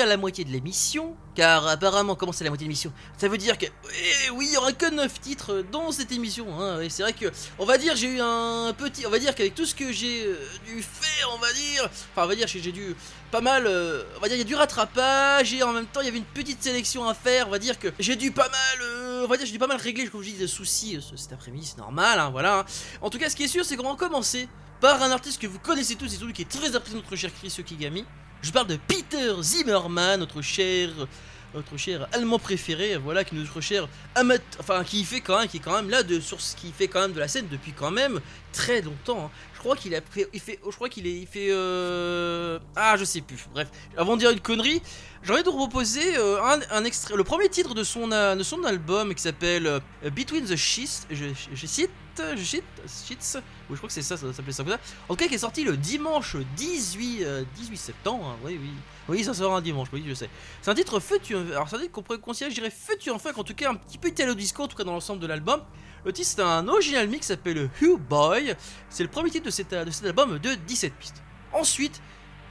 À 0.00 0.06
la 0.06 0.16
moitié 0.16 0.44
de 0.44 0.50
l'émission, 0.50 1.16
car 1.34 1.66
apparemment, 1.66 2.14
comment 2.14 2.32
c'est 2.32 2.44
la 2.44 2.50
moitié 2.50 2.66
de 2.66 2.70
l'émission? 2.70 2.92
Ça 3.16 3.28
veut 3.28 3.38
dire 3.38 3.58
que, 3.58 3.66
eh 3.66 4.30
oui, 4.30 4.46
il 4.50 4.54
y 4.54 4.56
aura 4.56 4.72
que 4.72 4.90
9 4.90 5.20
titres 5.20 5.64
dans 5.70 5.92
cette 5.92 6.12
émission. 6.12 6.60
Hein, 6.60 6.80
et 6.80 6.90
c'est 6.90 7.02
vrai 7.02 7.12
que, 7.12 7.26
on 7.58 7.64
va 7.64 7.78
dire, 7.78 7.96
j'ai 7.96 8.08
eu 8.08 8.20
un 8.20 8.72
petit, 8.76 9.06
on 9.06 9.10
va 9.10 9.18
dire 9.18 9.34
qu'avec 9.34 9.54
tout 9.54 9.66
ce 9.66 9.74
que 9.74 9.92
j'ai 9.92 10.26
euh, 10.26 10.36
dû 10.66 10.82
faire, 10.82 11.30
on 11.34 11.38
va 11.38 11.52
dire, 11.52 11.84
enfin, 11.84 12.24
on 12.24 12.26
va 12.26 12.34
dire 12.34 12.46
j'ai 12.46 12.72
dû 12.72 12.94
pas 13.30 13.40
mal, 13.40 13.66
euh, 13.66 14.02
on 14.16 14.20
va 14.20 14.28
dire, 14.28 14.36
il 14.36 14.40
y 14.40 14.42
a 14.42 14.44
du 14.44 14.54
rattrapage 14.54 15.54
et 15.54 15.62
en 15.62 15.72
même 15.72 15.86
temps, 15.86 16.00
il 16.00 16.06
y 16.06 16.08
avait 16.08 16.18
une 16.18 16.24
petite 16.24 16.62
sélection 16.62 17.08
à 17.08 17.14
faire. 17.14 17.48
On 17.48 17.50
va 17.50 17.58
dire 17.58 17.78
que 17.78 17.88
j'ai 17.98 18.16
dû 18.16 18.32
pas 18.32 18.48
mal, 18.48 18.82
euh, 18.82 19.24
on 19.24 19.28
va 19.28 19.36
dire, 19.36 19.46
j'ai 19.46 19.52
dû 19.52 19.58
pas 19.58 19.66
mal 19.66 19.78
régler, 19.78 20.08
comme 20.08 20.22
je 20.22 20.30
dis, 20.30 20.36
des 20.36 20.46
soucis 20.46 20.98
cet 21.16 21.32
après-midi, 21.32 21.66
c'est 21.66 21.78
normal, 21.78 22.18
hein, 22.18 22.30
voilà. 22.30 22.64
En 23.00 23.10
tout 23.10 23.18
cas, 23.18 23.30
ce 23.30 23.36
qui 23.36 23.44
est 23.44 23.48
sûr, 23.48 23.64
c'est 23.64 23.76
qu'on 23.76 23.88
va 23.88 23.96
commencer 23.96 24.48
par 24.80 25.02
un 25.02 25.10
artiste 25.10 25.40
que 25.40 25.46
vous 25.46 25.58
connaissez 25.58 25.94
tous 25.94 26.12
et 26.12 26.16
celui 26.16 26.32
qui 26.32 26.42
est 26.42 26.50
très 26.50 26.74
apprécié 26.74 26.98
de 26.98 27.04
notre 27.04 27.16
cher 27.16 27.30
Chris 27.32 27.54
Okigami. 27.58 28.04
Je 28.42 28.50
parle 28.52 28.68
de 28.68 28.76
Peter 28.88 29.34
Zimmerman, 29.42 30.20
notre 30.20 30.40
cher, 30.40 30.88
notre 31.54 31.76
cher 31.76 32.08
allemand 32.12 32.38
préféré, 32.38 32.96
voilà, 32.96 33.22
qui 33.22 33.34
notre 33.34 33.60
cher 33.60 33.86
amateur, 34.14 34.44
enfin 34.60 34.82
qui 34.82 35.04
fait 35.04 35.20
quand 35.20 35.38
même, 35.38 35.48
qui 35.48 35.58
est 35.58 35.60
quand 35.60 35.74
même 35.74 35.90
là 35.90 36.02
de 36.02 36.20
sur 36.20 36.40
ce 36.40 36.56
qui 36.56 36.72
fait 36.72 36.88
quand 36.88 37.00
même 37.02 37.12
de 37.12 37.20
la 37.20 37.28
scène 37.28 37.48
depuis 37.50 37.72
quand 37.72 37.90
même 37.90 38.18
très 38.52 38.80
longtemps. 38.80 39.26
hein. 39.26 39.30
Je 39.54 39.58
crois 39.58 39.76
qu'il 39.76 39.94
a 39.94 40.00
fait, 40.00 40.26
il 40.32 40.40
fait, 40.40 40.58
je 40.64 40.74
crois 40.74 40.88
qu'il 40.88 41.06
est, 41.06 41.18
il 41.20 41.26
fait, 41.26 41.48
euh... 41.50 42.58
ah 42.76 42.96
je 42.96 43.04
sais 43.04 43.20
plus. 43.20 43.36
Bref, 43.52 43.68
avant 43.94 44.14
de 44.14 44.20
dire 44.20 44.30
une 44.30 44.40
connerie, 44.40 44.80
j'ai 45.22 45.34
envie 45.34 45.42
de 45.42 45.50
vous 45.50 45.56
proposer 45.58 46.16
euh, 46.16 46.40
un, 46.70 46.84
extrait, 46.84 47.14
le 47.14 47.24
premier 47.24 47.50
titre 47.50 47.74
de 47.74 47.84
son, 47.84 48.10
euh, 48.10 48.34
de 48.36 48.42
son 48.42 48.64
album 48.64 49.14
qui 49.14 49.20
s'appelle 49.22 49.80
Between 50.16 50.46
the 50.46 50.56
Sheets. 50.56 51.06
Je 51.10 51.66
cite, 51.66 51.90
Oui, 53.68 53.74
je 53.74 53.76
crois 53.76 53.88
que 53.88 53.92
c'est 53.92 54.02
ça, 54.02 54.16
ça 54.16 54.32
s'appelait 54.32 54.52
ça 54.52 54.64
ça. 54.64 54.78
En 55.08 55.14
tout 55.14 55.16
cas, 55.16 55.28
qui 55.28 55.34
est 55.34 55.38
sorti 55.38 55.64
le 55.64 55.76
dimanche 55.76 56.36
18, 56.56 57.24
euh, 57.24 57.44
18 57.56 57.76
septembre. 57.76 58.26
hein, 58.26 58.36
oui, 58.44 58.58
oui. 58.60 58.70
Oui, 59.08 59.24
ça 59.24 59.34
sort 59.34 59.54
un 59.54 59.60
dimanche, 59.60 59.88
oui, 59.92 60.04
je 60.06 60.14
sais. 60.14 60.30
C'est 60.62 60.70
un 60.70 60.74
titre 60.74 61.00
futur. 61.00 61.40
Alors, 61.50 61.68
c'est 61.68 61.76
un 61.76 61.80
titre 61.80 61.92
qu'on 61.92 62.02
pourrait 62.02 62.18
considérer, 62.18 62.50
je 62.50 62.56
dirais, 62.56 62.70
futur 62.70 63.20
funk, 63.20 63.32
en 63.36 63.44
tout 63.44 63.54
cas, 63.54 63.70
un 63.70 63.74
petit 63.74 63.98
peu 63.98 64.08
italo 64.08 64.34
disco, 64.34 64.62
en 64.62 64.68
tout 64.68 64.76
cas, 64.76 64.84
dans 64.84 64.92
l'ensemble 64.92 65.20
de 65.20 65.26
l'album. 65.26 65.62
Le 66.04 66.12
titre, 66.12 66.28
c'est 66.34 66.42
un 66.42 66.66
original 66.68 67.08
mix 67.08 67.20
qui 67.22 67.26
s'appelle 67.26 67.68
Who 67.82 67.98
Boy. 67.98 68.54
C'est 68.88 69.02
le 69.02 69.10
premier 69.10 69.30
titre 69.30 69.46
de 69.46 69.50
cet 69.50 69.72
album 69.72 70.38
de 70.38 70.54
17 70.54 70.94
pistes. 70.94 71.22
Ensuite, 71.52 72.00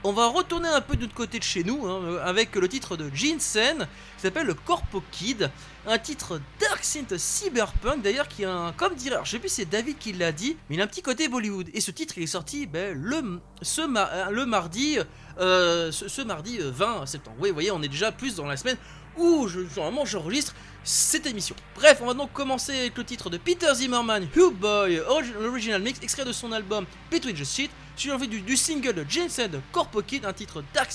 on 0.03 0.13
va 0.13 0.27
retourner 0.27 0.69
un 0.69 0.79
peu 0.81 0.95
de 0.95 1.01
notre 1.01 1.13
côté 1.13 1.39
de 1.39 1.43
chez 1.43 1.63
nous, 1.63 1.85
hein, 1.85 2.19
avec 2.23 2.55
le 2.55 2.67
titre 2.69 2.95
de 2.95 3.09
Jinsen, 3.13 3.79
qui 4.15 4.21
s'appelle 4.21 4.47
le 4.47 4.53
Corpo 4.53 5.03
Kid. 5.11 5.49
Un 5.87 5.97
titre 5.97 6.39
Dark 6.59 6.83
Synth 6.83 7.17
Cyberpunk, 7.17 8.01
d'ailleurs, 8.01 8.27
qui 8.27 8.45
a 8.45 8.53
un, 8.53 8.71
comme 8.73 8.95
dirait, 8.95 9.17
je 9.23 9.31
sais 9.31 9.39
plus 9.39 9.49
c'est 9.49 9.65
David 9.65 9.97
qui 9.97 10.13
l'a 10.13 10.31
dit, 10.31 10.55
mais 10.69 10.75
il 10.75 10.81
a 10.81 10.85
un 10.85 10.87
petit 10.87 11.01
côté 11.01 11.27
Bollywood. 11.27 11.69
Et 11.73 11.81
ce 11.81 11.91
titre, 11.91 12.13
il 12.17 12.23
est 12.23 12.27
sorti 12.27 12.65
ben, 12.67 12.95
le, 12.97 13.39
ce 13.61 13.81
euh, 13.81 14.29
le 14.29 14.45
mardi, 14.45 14.99
euh, 15.39 15.91
ce, 15.91 16.21
mardi 16.21 16.59
euh, 16.61 16.71
20 16.71 17.05
septembre. 17.05 17.37
Oui, 17.39 17.49
vous 17.49 17.55
voyez, 17.55 17.71
on 17.71 17.81
est 17.81 17.87
déjà 17.87 18.11
plus 18.11 18.35
dans 18.35 18.45
la 18.45 18.55
semaine 18.57 18.77
où 19.17 19.47
je, 19.47 19.59
normalement 19.75 20.05
j'enregistre 20.05 20.53
cette 20.83 21.25
émission. 21.25 21.55
Bref, 21.75 21.99
on 22.01 22.05
va 22.05 22.13
donc 22.13 22.31
commencer 22.31 22.77
avec 22.77 22.97
le 22.97 23.03
titre 23.03 23.29
de 23.29 23.37
Peter 23.37 23.67
Zimmerman, 23.73 24.27
Who 24.35 24.51
Boy, 24.51 24.97
origi- 25.09 25.35
Original 25.35 25.81
Mix, 25.81 25.99
extrait 26.01 26.23
de 26.25 26.31
son 26.31 26.51
album 26.51 26.85
Between 27.11 27.35
the 27.35 27.43
Sheets, 27.45 27.71
suivi 27.99 28.27
du, 28.29 28.41
du 28.41 28.55
single 28.55 29.05
Jensen 29.07 29.51
de 29.51 29.59
Corpo 29.73 30.01
Kid, 30.01 30.25
un 30.25 30.31
titre 30.31 30.63
Dark 30.73 30.89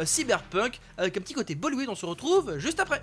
euh, 0.00 0.06
Cyberpunk, 0.06 0.80
avec 0.96 1.16
un 1.16 1.20
petit 1.20 1.34
côté 1.34 1.54
Bollywood, 1.54 1.88
on 1.88 1.94
se 1.94 2.06
retrouve 2.06 2.58
juste 2.58 2.80
après. 2.80 3.02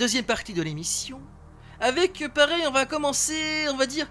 Deuxième 0.00 0.24
partie 0.24 0.54
de 0.54 0.62
l'émission. 0.62 1.20
Avec, 1.78 2.22
euh, 2.22 2.28
pareil, 2.30 2.62
on 2.66 2.70
va 2.70 2.86
commencer, 2.86 3.66
on 3.70 3.76
va 3.76 3.84
dire... 3.84 4.06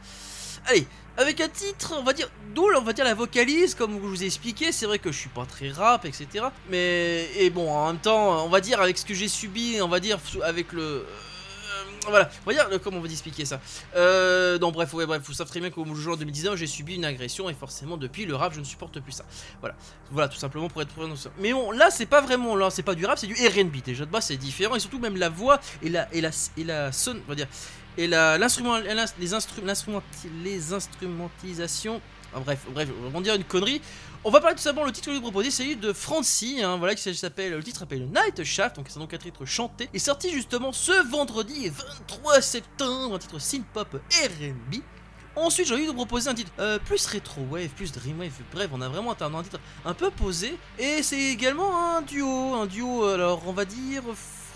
Allez, 0.67 0.85
avec 1.17 1.41
un 1.41 1.49
titre, 1.49 1.95
on 1.97 2.03
va 2.03 2.13
dire, 2.13 2.29
d'où 2.53 2.67
on 2.77 2.81
va 2.81 2.93
dire 2.93 3.05
la 3.05 3.15
vocalise, 3.15 3.73
comme 3.73 3.93
je 3.93 3.97
vous 3.97 4.23
ai 4.23 4.27
expliqué, 4.27 4.71
c'est 4.71 4.85
vrai 4.85 4.99
que 4.99 5.11
je 5.11 5.17
suis 5.17 5.29
pas 5.29 5.47
très 5.47 5.71
rap, 5.71 6.05
etc. 6.05 6.45
Mais, 6.69 7.27
et 7.35 7.49
bon, 7.49 7.71
en 7.71 7.87
même 7.87 7.97
temps, 7.99 8.45
on 8.45 8.49
va 8.49 8.61
dire, 8.61 8.79
avec 8.79 8.99
ce 8.99 9.05
que 9.05 9.15
j'ai 9.15 9.27
subi, 9.27 9.79
on 9.81 9.87
va 9.87 9.99
dire, 9.99 10.19
avec 10.43 10.73
le... 10.73 11.07
euh, 12.05 12.09
voilà, 12.09 12.29
on 12.45 12.51
dire, 12.51 12.67
le- 12.69 12.79
comment 12.79 12.97
on 12.97 13.01
va 13.01 13.07
expliquer 13.09 13.45
ça? 13.45 13.59
Euh, 13.95 14.57
Non, 14.59 14.71
bref, 14.71 14.93
ouais, 14.93 15.05
bref, 15.05 15.21
vous 15.25 15.33
savez 15.33 15.49
très 15.49 15.59
bien 15.59 15.69
qu'au 15.69 15.85
jour 15.95 16.13
en 16.13 16.17
2019, 16.17 16.55
j'ai 16.55 16.67
subi 16.67 16.95
une 16.95 17.05
agression 17.05 17.49
et 17.49 17.53
forcément, 17.53 17.97
depuis 17.97 18.25
le 18.25 18.35
rap, 18.35 18.53
je 18.53 18.59
ne 18.59 18.65
supporte 18.65 18.99
plus 18.99 19.11
ça. 19.13 19.25
Voilà, 19.59 19.75
voilà, 20.11 20.27
tout 20.27 20.37
simplement 20.37 20.67
pour 20.69 20.81
être. 20.81 20.89
Mais 21.39 21.53
bon, 21.53 21.71
là, 21.71 21.89
c'est 21.91 22.05
pas 22.05 22.21
vraiment, 22.21 22.55
là, 22.55 22.69
c'est 22.69 22.83
pas 22.83 22.95
du 22.95 23.05
rap, 23.05 23.17
c'est 23.17 23.27
du 23.27 23.33
R&B. 23.35 23.81
Déjà 23.83 24.05
de 24.05 24.11
base, 24.11 24.25
c'est 24.25 24.37
différent 24.37 24.75
et 24.75 24.79
surtout 24.79 24.99
même 24.99 25.17
la 25.17 25.29
voix 25.29 25.59
et 25.81 25.89
la 25.89 26.07
et 26.13 26.21
la 26.21 26.29
et 26.57 26.63
la 26.63 26.91
son, 26.91 27.17
on 27.25 27.29
va 27.29 27.35
dire, 27.35 27.47
et 27.97 28.07
l'instrument, 28.07 28.77
l'in- 28.77 29.05
les 29.19 29.27
l'instrumenti- 29.27 30.29
les 30.43 30.73
instrumentalisations. 30.73 32.01
Ah, 32.33 32.39
bref, 32.39 32.65
bref, 32.73 32.89
on 33.05 33.09
va 33.09 33.21
dire 33.21 33.35
une 33.35 33.43
connerie. 33.43 33.81
On 34.23 34.29
va 34.29 34.41
parler 34.41 34.55
tout 34.55 34.61
simplement 34.61 34.85
le 34.85 34.91
titre 34.91 35.07
que 35.07 35.11
je 35.13 35.17
vous 35.17 35.23
proposer, 35.23 35.49
c'est 35.49 35.63
celui 35.63 35.75
de 35.77 35.93
Francie, 35.93 36.61
hein, 36.61 36.77
voilà, 36.77 36.93
qui 36.93 37.15
s'appelle, 37.15 37.53
le 37.53 37.63
titre 37.63 37.79
s'appelle 37.79 38.05
Night 38.07 38.43
Shaft, 38.43 38.75
donc 38.75 38.87
c'est 38.89 38.99
donc 38.99 39.13
un 39.13 39.17
titre 39.17 39.45
chanté, 39.45 39.89
et 39.93 39.99
sorti 39.99 40.29
justement 40.29 40.73
ce 40.73 41.07
vendredi 41.09 41.69
23 41.69 42.41
septembre, 42.41 43.15
un 43.15 43.19
titre 43.19 43.39
synth-pop 43.39 43.93
R&B. 43.93 44.81
Ensuite, 45.35 45.67
j'ai 45.67 45.73
envie 45.73 45.83
de 45.83 45.89
vous 45.89 45.95
proposer 45.95 46.29
un 46.29 46.33
titre 46.33 46.51
euh, 46.59 46.79
plus 46.79 47.05
rétro 47.05 47.41
wave, 47.49 47.69
plus 47.69 47.93
dream 47.93 48.19
wave. 48.19 48.31
Bref, 48.51 48.69
on 48.73 48.81
a 48.81 48.89
vraiment 48.89 49.15
un, 49.17 49.43
titre 49.43 49.59
un 49.85 49.93
peu 49.93 50.09
posé. 50.09 50.57
Et 50.77 51.01
c'est 51.01 51.21
également 51.21 51.95
un 51.95 52.01
duo, 52.01 52.55
un 52.55 52.65
duo. 52.65 53.05
Alors, 53.05 53.43
on 53.47 53.53
va 53.53 53.63
dire 53.63 54.03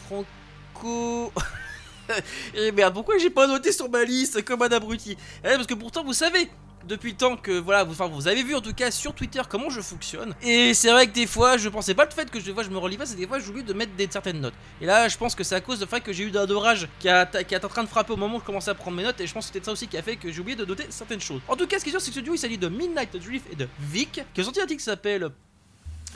franco. 0.05 1.31
Et 2.53 2.71
merde, 2.71 2.93
pourquoi 2.93 3.17
j'ai 3.17 3.29
pas 3.29 3.47
noté 3.47 3.71
sur 3.71 3.89
ma 3.89 4.03
liste 4.03 4.43
comme 4.43 4.61
un 4.61 4.69
abruti? 4.69 5.15
Eh, 5.43 5.55
Parce 5.55 5.67
que 5.67 5.73
pourtant, 5.73 6.03
vous 6.03 6.13
savez, 6.13 6.49
depuis 6.87 7.15
le 7.19 7.35
que 7.37 7.59
voilà, 7.59 7.83
vous, 7.83 8.27
avez 8.27 8.43
vu 8.43 8.55
en 8.55 8.61
tout 8.61 8.73
cas 8.73 8.91
sur 8.91 9.13
Twitter 9.13 9.41
comment 9.49 9.69
je 9.69 9.81
fonctionne. 9.81 10.35
Et 10.41 10.73
c'est 10.73 10.91
vrai 10.91 11.07
que 11.07 11.13
des 11.13 11.27
fois, 11.27 11.57
je 11.57 11.69
pensais 11.69 11.93
pas 11.93 12.05
le 12.05 12.11
fait 12.11 12.29
que 12.29 12.39
je, 12.39 12.45
des 12.45 12.53
fois, 12.53 12.63
je 12.63 12.69
me 12.69 12.77
relis 12.77 12.97
pas, 12.97 13.05
c'est 13.05 13.15
des 13.15 13.27
fois 13.27 13.39
j'oublie 13.39 13.63
de 13.63 13.73
mettre 13.73 13.91
certaines 14.09 14.41
notes. 14.41 14.53
Et 14.81 14.85
là, 14.85 15.07
je 15.07 15.17
pense 15.17 15.35
que 15.35 15.43
c'est 15.43 15.55
à 15.55 15.61
cause 15.61 15.79
du 15.79 15.85
fait 15.85 16.01
que 16.01 16.11
j'ai 16.11 16.23
eu 16.23 16.37
un 16.37 16.49
orage 16.49 16.87
qui, 16.99 17.09
a, 17.09 17.25
qui 17.25 17.55
est 17.55 17.65
en 17.65 17.69
train 17.69 17.83
de 17.83 17.89
frapper 17.89 18.13
au 18.13 18.17
moment 18.17 18.37
où 18.37 18.39
je 18.39 18.45
commençais 18.45 18.71
à 18.71 18.75
prendre 18.75 18.97
mes 18.97 19.03
notes. 19.03 19.19
Et 19.21 19.27
je 19.27 19.33
pense 19.33 19.47
que 19.47 19.53
c'était 19.53 19.65
ça 19.65 19.71
aussi 19.71 19.87
qui 19.87 19.97
a 19.97 20.01
fait 20.01 20.17
que 20.17 20.31
j'ai 20.31 20.41
oublié 20.41 20.55
de 20.55 20.65
noter 20.65 20.85
certaines 20.89 21.21
choses. 21.21 21.41
En 21.47 21.55
tout 21.55 21.67
cas, 21.67 21.79
ce 21.79 21.83
qui 21.83 21.89
est 21.89 21.93
sûr, 21.93 22.01
c'est 22.01 22.11
que 22.11 22.15
ce 22.15 22.19
duo 22.19 22.33
il 22.33 22.37
s'agit 22.37 22.57
de 22.57 22.67
Midnight 22.67 23.15
Drift 23.15 23.47
et 23.51 23.55
de 23.55 23.67
Vic, 23.79 24.21
qui 24.33 24.41
a 24.41 24.43
sorti 24.43 24.59
un 24.59 24.65
titre 24.65 24.79
qui 24.79 24.83
s'appelle 24.83 25.29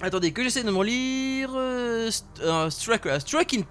Attendez, 0.01 0.31
que 0.31 0.43
j'essaie 0.43 0.63
de 0.63 0.69
m'en 0.69 0.83
lire. 0.83 1.49
euh, 1.55 2.09
euh, 2.41 2.69
euh, 2.69 2.69
Struck 2.69 3.05
in, 3.07 3.61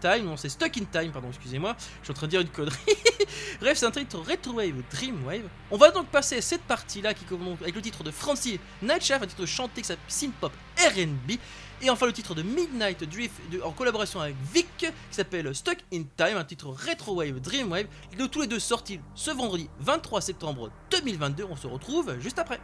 Time, 0.00 0.26
non, 0.26 0.36
c'est 0.36 0.50
Stuck 0.50 0.76
in 0.76 0.84
Time, 0.84 1.10
pardon, 1.12 1.28
excusez-moi. 1.28 1.74
Je 2.00 2.04
suis 2.04 2.10
en 2.10 2.14
train 2.14 2.26
de 2.26 2.30
dire 2.32 2.40
une 2.42 2.48
connerie. 2.48 2.76
Bref, 3.60 3.78
c'est 3.78 3.86
un 3.86 3.90
titre 3.90 4.18
Retrowave 4.18 4.82
Dreamwave. 4.92 5.48
On 5.70 5.78
va 5.78 5.90
donc 5.92 6.08
passer 6.08 6.36
à 6.36 6.42
cette 6.42 6.60
partie-là 6.62 7.14
qui 7.14 7.24
commence 7.24 7.58
avec 7.62 7.74
le 7.74 7.80
titre 7.80 8.04
de 8.04 8.10
Francie 8.10 8.60
Nightshaft, 8.82 9.24
un 9.24 9.26
titre 9.26 9.46
chanté 9.46 9.80
qui 9.80 9.86
s'appelle 9.88 10.04
Synthpop 10.08 10.52
RB. 10.78 11.38
Et 11.82 11.90
enfin 11.90 12.06
le 12.06 12.12
titre 12.12 12.34
de 12.34 12.42
Midnight 12.42 13.04
Drift 13.04 13.34
de- 13.50 13.60
en 13.60 13.70
collaboration 13.70 14.20
avec 14.20 14.34
Vic 14.54 14.66
qui 14.78 14.86
s'appelle 15.10 15.54
Stuck 15.54 15.78
in 15.92 16.02
Time, 16.16 16.36
un 16.36 16.44
titre 16.44 16.68
Retrowave 16.68 17.40
Dreamwave. 17.40 17.86
Les 18.12 18.16
deux- 18.18 18.28
tous 18.28 18.42
les 18.42 18.46
deux 18.46 18.58
sortis 18.60 19.00
ce 19.14 19.30
vendredi 19.30 19.68
23 19.80 20.20
septembre 20.20 20.70
2022. 20.90 21.44
On 21.50 21.56
se 21.56 21.66
retrouve 21.66 22.18
juste 22.20 22.38
après. 22.38 22.60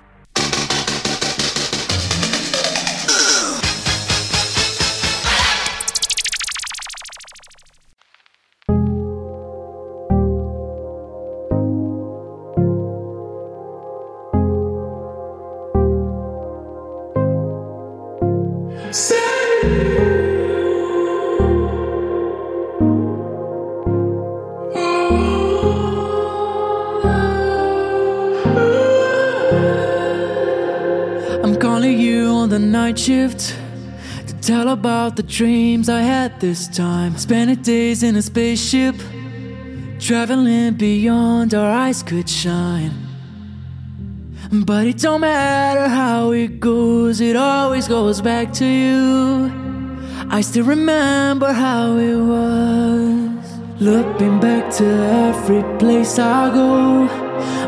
Night 32.92 32.98
shift 32.98 33.56
to 34.26 34.34
tell 34.42 34.68
about 34.68 35.16
the 35.16 35.22
dreams 35.22 35.88
I 35.88 36.02
had 36.02 36.40
this 36.40 36.68
time. 36.68 37.16
Spending 37.16 37.62
days 37.62 38.02
in 38.02 38.16
a 38.16 38.22
spaceship, 38.22 38.96
traveling 39.98 40.74
beyond 40.74 41.54
our 41.54 41.70
eyes 41.70 42.02
could 42.02 42.28
shine. 42.28 42.92
But 44.52 44.86
it 44.86 44.98
don't 44.98 45.22
matter 45.22 45.88
how 45.88 46.32
it 46.32 46.60
goes, 46.60 47.20
it 47.20 47.36
always 47.36 47.88
goes 47.88 48.20
back 48.20 48.52
to 48.54 48.66
you. 48.66 49.50
I 50.28 50.42
still 50.42 50.66
remember 50.66 51.52
how 51.52 51.96
it 51.96 52.16
was. 52.16 53.52
Looking 53.80 54.38
back 54.38 54.70
to 54.76 54.84
every 54.84 55.62
place 55.78 56.18
I 56.18 56.50
go, 56.52 57.08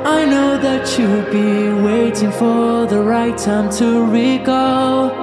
I 0.05 0.27
know 0.27 0.59
that 0.59 0.99
you'll 0.99 1.25
be 1.33 1.83
waiting 1.83 2.31
for 2.31 2.87
the 2.87 3.03
right 3.03 3.37
time 3.37 3.71
to 3.79 4.05
recall 4.05 5.14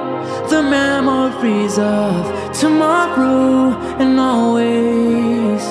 memories 1.42 1.80
of 1.80 2.54
tomorrow 2.54 3.72
and 4.00 4.20
always. 4.20 5.64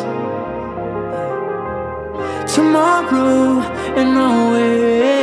Tomorrow 2.53 3.61
and 3.97 4.19
always. 4.19 5.20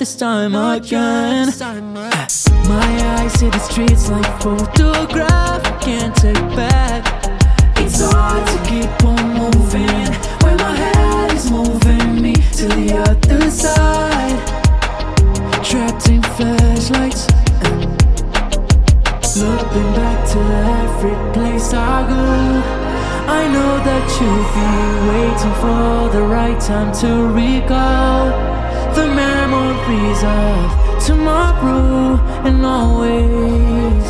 This 0.00 0.16
time 0.16 0.54
again. 0.54 1.48
My 2.70 2.90
eyes 3.18 3.34
see 3.34 3.50
the 3.50 3.58
streets 3.58 4.08
like 4.08 4.24
photograph, 4.40 5.62
can't 5.82 6.16
take 6.16 6.40
back. 6.56 7.04
It's 7.76 8.00
hard 8.10 8.46
to 8.48 8.58
keep 8.64 9.04
on 9.04 9.22
moving 9.36 10.06
when 10.42 10.56
my 10.56 10.74
head 10.74 11.34
is 11.34 11.50
moving 11.50 12.22
me 12.22 12.32
to 12.32 12.66
the 12.78 12.96
other 12.96 13.50
side. 13.50 14.38
Trapped 15.62 16.08
in 16.08 16.22
flashlights. 16.22 17.26
Looking 19.36 19.90
back 20.00 20.18
to 20.32 20.40
every 20.80 21.16
place 21.34 21.74
I 21.74 22.08
go. 22.08 22.24
I 23.38 23.42
know 23.52 23.72
that 23.88 24.06
you'll 24.16 24.48
be 24.56 24.70
waiting 25.12 25.54
for 25.60 26.08
the 26.16 26.22
right 26.26 26.58
time 26.58 26.90
to 27.00 27.10
recall 27.34 28.49
the 28.94 29.06
memories 29.06 30.22
of 30.24 31.04
tomorrow 31.06 32.18
and 32.46 32.64
always. 32.64 34.06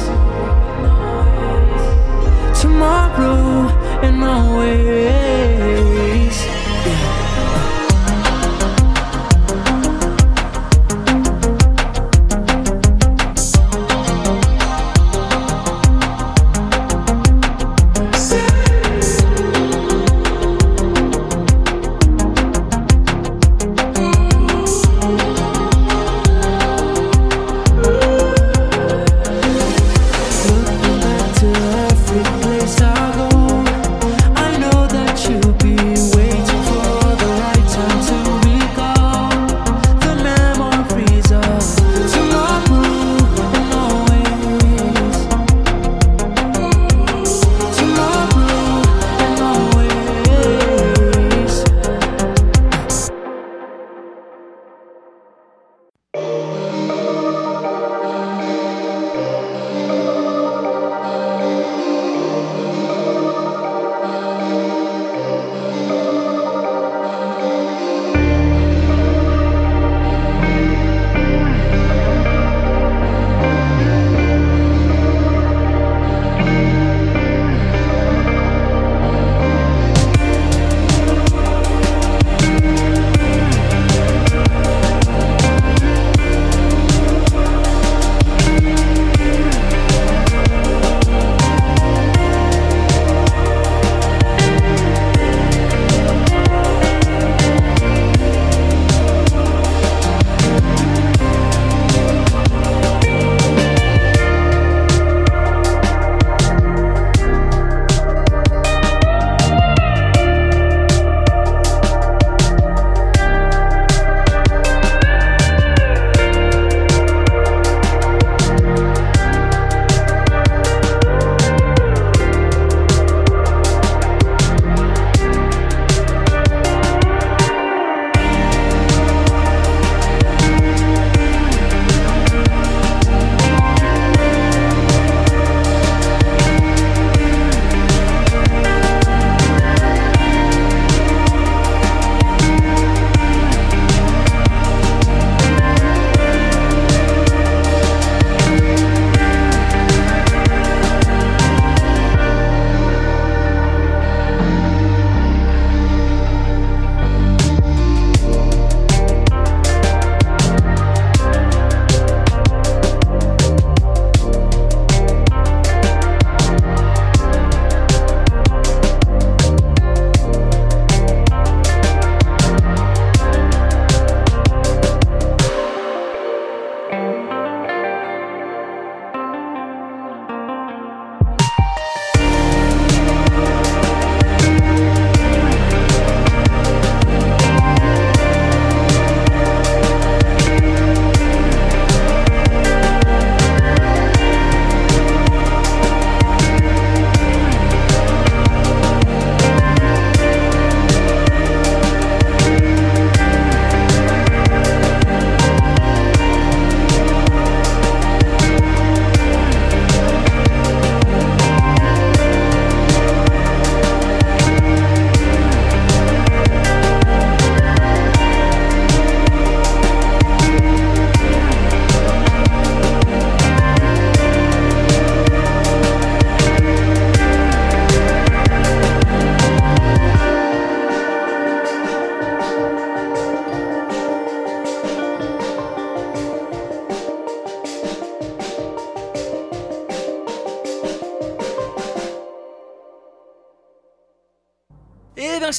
Tomorrow 2.61 3.69
and 4.03 4.25
always. 4.25 5.90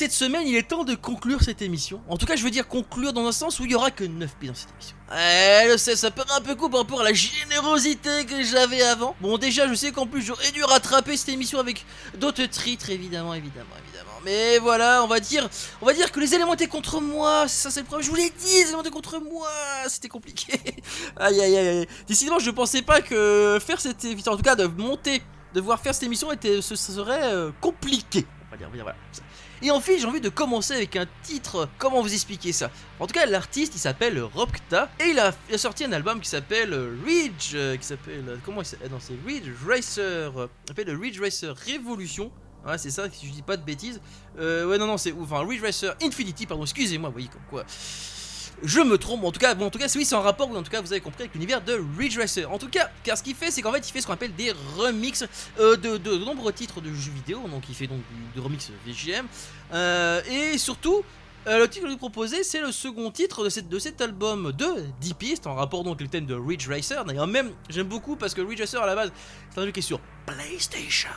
Cette 0.02 0.14
semaine, 0.14 0.48
il 0.48 0.56
est 0.56 0.68
temps 0.68 0.84
de 0.84 0.96
conclure 0.96 1.44
cette 1.44 1.62
émission. 1.62 2.02
En 2.10 2.18
tout 2.18 2.26
cas, 2.26 2.36
je 2.36 2.44
veux 2.44 2.50
dire 2.50 2.68
conclure 2.68 3.14
dans 3.14 3.28
un 3.28 3.32
sens 3.32 3.60
où 3.60 3.66
il 3.66 3.72
y 3.72 3.76
aura 3.76 3.92
que 3.92 4.04
9 4.04 4.36
pays 4.38 4.50
dans 4.50 4.56
cette 4.56 4.72
émission. 4.72 4.96
Ouais, 5.12 5.68
je 5.72 5.78
sais, 5.78 5.96
ça 5.96 6.10
paraît 6.10 6.34
un 6.36 6.42
peu 6.42 6.56
court 6.56 6.72
par 6.72 6.80
rapport 6.80 7.02
à 7.02 7.04
la 7.04 7.14
générosité 7.14 8.26
que 8.26 8.42
j'avais 8.44 8.82
avant. 8.82 9.16
Bon, 9.22 9.38
déjà, 9.38 9.68
je 9.68 9.76
sais 9.76 9.92
qu'en 9.92 10.08
plus, 10.08 10.24
j'aurais 10.24 10.50
dû 10.54 10.64
rattraper 10.64 11.16
cette 11.18 11.30
émission 11.30 11.60
avec 11.60 11.86
d'autres 12.18 12.46
titres, 12.46 12.90
évidemment, 12.90 13.36
évidemment, 13.36 13.76
évidemment. 13.86 14.10
Mais 14.26 14.58
voilà, 14.58 15.04
on 15.04 15.08
va 15.08 15.20
dire, 15.20 15.48
on 15.84 15.86
va 15.86 15.94
dire 15.94 16.12
que 16.12 16.20
les 16.20 16.34
éléments 16.34 16.56
étaient 16.56 16.66
contre 16.66 17.00
moi. 17.00 17.48
Ça, 17.48 17.70
c'est 17.70 17.82
le 17.82 17.86
problème. 17.86 18.04
Je 18.04 18.10
vous 18.10 18.18
l'ai 18.18 18.32
dit, 18.32 18.56
les 18.56 18.62
éléments 18.62 18.82
étaient 18.82 18.90
contre 18.90 19.20
moi. 19.20 19.50
C'était 19.88 20.10
compliqué. 20.10 20.60
aïe, 21.18 21.40
aïe, 21.40 21.58
aïe. 21.58 21.88
Décidément, 22.08 22.40
je 22.40 22.50
pensais 22.50 22.82
pas 22.82 23.02
que 23.02 23.60
faire 23.64 23.80
cette 23.80 24.04
émission, 24.04 24.32
en 24.32 24.38
tout 24.38 24.42
cas, 24.42 24.56
de 24.56 24.66
monter, 24.66 25.22
de 25.54 25.62
voir 25.62 25.80
faire 25.80 25.94
cette 25.94 26.06
émission, 26.06 26.32
était, 26.32 26.60
ce, 26.60 26.76
ce 26.76 26.92
serait 26.92 27.34
euh, 27.34 27.52
compliqué. 27.62 28.26
On 28.48 28.52
va 28.52 28.58
dire, 28.58 28.68
on 28.68 28.72
va 28.72 28.76
dire, 28.78 28.84
voilà. 28.84 28.98
Et 29.64 29.70
ensuite, 29.70 30.00
j'ai 30.00 30.08
envie 30.08 30.22
de 30.22 30.30
commencer 30.30 30.74
avec 30.74 30.96
un 30.96 31.06
titre. 31.22 31.70
Comment 31.78 32.02
vous 32.02 32.12
expliquer 32.12 32.52
ça? 32.52 32.72
En 33.00 33.06
tout 33.06 33.14
cas, 33.14 33.28
l'artiste, 33.28 33.76
il 33.76 33.80
s'appelle 33.80 34.20
Robkta 34.20 34.90
et 35.00 35.10
il 35.10 35.20
a, 35.20 35.34
sorti 35.58 35.84
un 35.86 35.92
album 35.92 36.20
qui 36.20 36.30
s'appelle 36.30 36.74
Ridge, 37.06 37.52
euh, 37.54 37.78
qui 37.78 37.86
s'appelle 37.86 38.24
euh, 38.28 38.38
comment 38.44 38.62
il 38.62 38.66
s'appelle? 38.66 38.90
C'est 39.00 39.14
Ridge 39.26 39.50
Racer. 39.68 40.40
euh, 40.40 40.48
s'appelle 40.68 40.90
Ridge 40.96 41.20
Racer 41.20 41.56
Révolution. 41.56 42.32
Ouais, 42.66 42.78
c'est 42.78 42.90
ça, 42.90 43.08
si 43.12 43.28
je 43.28 43.32
dis 43.32 43.42
pas 43.44 43.58
de 43.58 43.64
bêtises. 43.64 44.02
Euh, 44.40 44.66
ouais, 44.66 44.80
non, 44.80 44.88
non, 44.88 44.98
c'est 44.98 45.14
enfin 45.20 45.46
Ridge 45.46 45.62
Racer 45.62 45.96
Infinity, 46.02 46.48
pardon, 46.48 46.64
excusez-moi, 46.64 47.10
vous 47.10 47.14
voyez 47.14 47.28
comme 47.28 47.42
quoi. 47.50 47.64
Je 48.64 48.80
me 48.80 48.98
trompe, 48.98 49.24
en 49.24 49.32
tout 49.32 49.40
cas, 49.40 49.56
bon, 49.56 49.66
en 49.66 49.70
tout 49.72 49.80
cas, 49.80 49.88
oui, 49.96 50.06
c'est 50.06 50.14
en 50.16 50.22
rapport, 50.22 50.50
ou 50.50 50.56
en 50.56 50.62
tout 50.62 50.70
cas, 50.72 50.82
vous 50.82 50.92
avez 50.92 51.02
compris 51.02 51.24
avec 51.24 51.34
l'univers 51.34 51.62
de 51.62 51.82
Ridge 51.98 52.18
Racer. 52.18 52.52
En 52.52 52.60
tout 52.60 52.70
cas, 52.70 52.90
car 53.04 53.18
ce 53.18 53.24
qu'il 53.24 53.36
fait, 53.36 53.50
c'est 53.50 53.62
qu'en 53.62 53.72
fait, 53.72 53.88
il 53.88 53.92
fait 53.92 54.02
ce 54.02 54.08
qu'on 54.08 54.14
appelle 54.14 54.36
des 54.36 54.54
remixes 54.78 55.26
euh, 55.60 55.76
de, 55.78 55.98
de- 55.98 56.18
nombreux 56.18 56.54
titres 56.54 56.80
de 56.80 56.94
jeux 56.94 57.12
vidéo, 57.12 57.42
donc 57.50 57.64
il 57.70 57.76
fait 57.76 57.88
donc 57.88 58.02
du, 58.36 58.40
remix 58.40 58.70
VGM. 58.86 59.26
Euh, 59.74 60.22
et 60.30 60.60
surtout, 60.60 61.04
euh, 61.48 61.58
le 61.58 61.68
titre 61.68 61.86
que 61.86 61.92
je 61.92 61.98
proposer, 61.98 62.44
c'est 62.44 62.62
le 62.62 62.72
second 62.72 63.10
titre 63.10 63.44
de, 63.44 63.50
cette, 63.50 63.68
de 63.68 63.80
cet 63.80 64.00
album 64.00 64.52
de 64.52 64.86
10 65.00 65.14
pistes, 65.16 65.48
en 65.48 65.56
rapport 65.56 65.84
donc 65.84 65.96
avec 65.96 66.02
le 66.02 66.08
thème 66.10 66.28
de 66.28 66.36
Ridge 66.36 66.68
Racer. 66.68 67.04
D'ailleurs, 67.04 67.26
même, 67.26 67.52
j'aime 67.70 67.88
beaucoup 67.88 68.16
parce 68.16 68.36
que 68.36 68.42
Ridge 68.42 68.60
Racer 68.60 68.80
à 68.82 68.86
la 68.86 68.94
base, 68.96 69.12
c'est 69.50 69.60
un 69.60 69.66
jeu 69.66 69.72
qui 69.72 69.80
est 69.80 69.84
sur 69.84 70.00
PlayStation. 70.28 71.10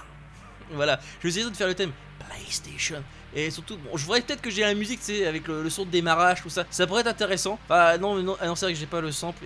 Voilà, 0.73 0.99
je 1.19 1.25
vais 1.25 1.29
essayer 1.29 1.45
de 1.51 1.55
faire 1.55 1.67
le 1.69 1.75
thème 1.75 1.93
PlayStation. 2.27 3.03
Et 3.35 3.51
surtout, 3.51 3.77
bon, 3.77 3.97
je 3.97 4.05
voudrais 4.05 4.21
peut-être 4.21 4.41
que 4.41 4.51
j'ai 4.51 4.63
la 4.63 4.75
musique, 4.75 5.01
tu 5.05 5.25
avec 5.25 5.49
le, 5.49 5.69
son 5.69 5.85
de 5.85 5.91
démarrage, 5.91 6.43
tout 6.43 6.51
ça. 6.51 6.65
Ça 6.71 6.87
pourrait 6.87 7.01
être 7.01 7.09
intéressant. 7.09 7.59
Enfin, 7.65 7.99
non, 7.99 8.23
non, 8.23 8.37
ah 8.41 8.47
non 8.47 8.55
c'est 8.55 8.67
vrai 8.67 8.75
que 8.75 8.79
j'ai 8.79 8.87
pas 8.87 9.01
le 9.01 9.11
sample 9.11 9.45